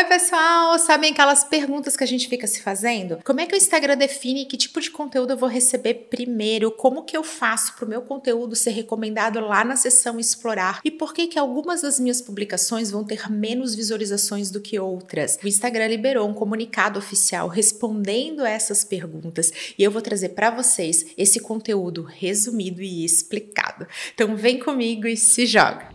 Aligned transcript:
Oi, 0.00 0.06
pessoal! 0.06 0.78
Sabem 0.78 1.10
aquelas 1.10 1.44
perguntas 1.44 1.94
que 1.94 2.02
a 2.02 2.06
gente 2.06 2.26
fica 2.26 2.46
se 2.46 2.62
fazendo? 2.62 3.18
Como 3.22 3.38
é 3.38 3.44
que 3.44 3.54
o 3.54 3.58
Instagram 3.58 3.98
define 3.98 4.46
que 4.46 4.56
tipo 4.56 4.80
de 4.80 4.90
conteúdo 4.90 5.34
eu 5.34 5.36
vou 5.36 5.46
receber 5.46 6.06
primeiro? 6.08 6.70
Como 6.70 7.02
que 7.04 7.14
eu 7.14 7.22
faço 7.22 7.74
para 7.74 7.84
o 7.84 7.88
meu 7.88 8.00
conteúdo 8.00 8.56
ser 8.56 8.70
recomendado 8.70 9.38
lá 9.40 9.62
na 9.62 9.76
seção 9.76 10.18
Explorar? 10.18 10.80
E 10.82 10.90
por 10.90 11.12
que 11.12 11.26
que 11.26 11.38
algumas 11.38 11.82
das 11.82 12.00
minhas 12.00 12.22
publicações 12.22 12.90
vão 12.90 13.04
ter 13.04 13.30
menos 13.30 13.74
visualizações 13.74 14.50
do 14.50 14.58
que 14.58 14.80
outras? 14.80 15.38
O 15.44 15.46
Instagram 15.46 15.88
liberou 15.88 16.26
um 16.26 16.32
comunicado 16.32 16.98
oficial 16.98 17.46
respondendo 17.46 18.42
essas 18.42 18.82
perguntas 18.82 19.52
e 19.78 19.84
eu 19.84 19.90
vou 19.90 20.00
trazer 20.00 20.30
para 20.30 20.50
vocês 20.50 21.08
esse 21.18 21.40
conteúdo 21.40 22.04
resumido 22.04 22.80
e 22.80 23.04
explicado. 23.04 23.86
Então 24.14 24.34
vem 24.34 24.60
comigo 24.60 25.06
e 25.06 25.14
se 25.14 25.44
joga! 25.44 25.90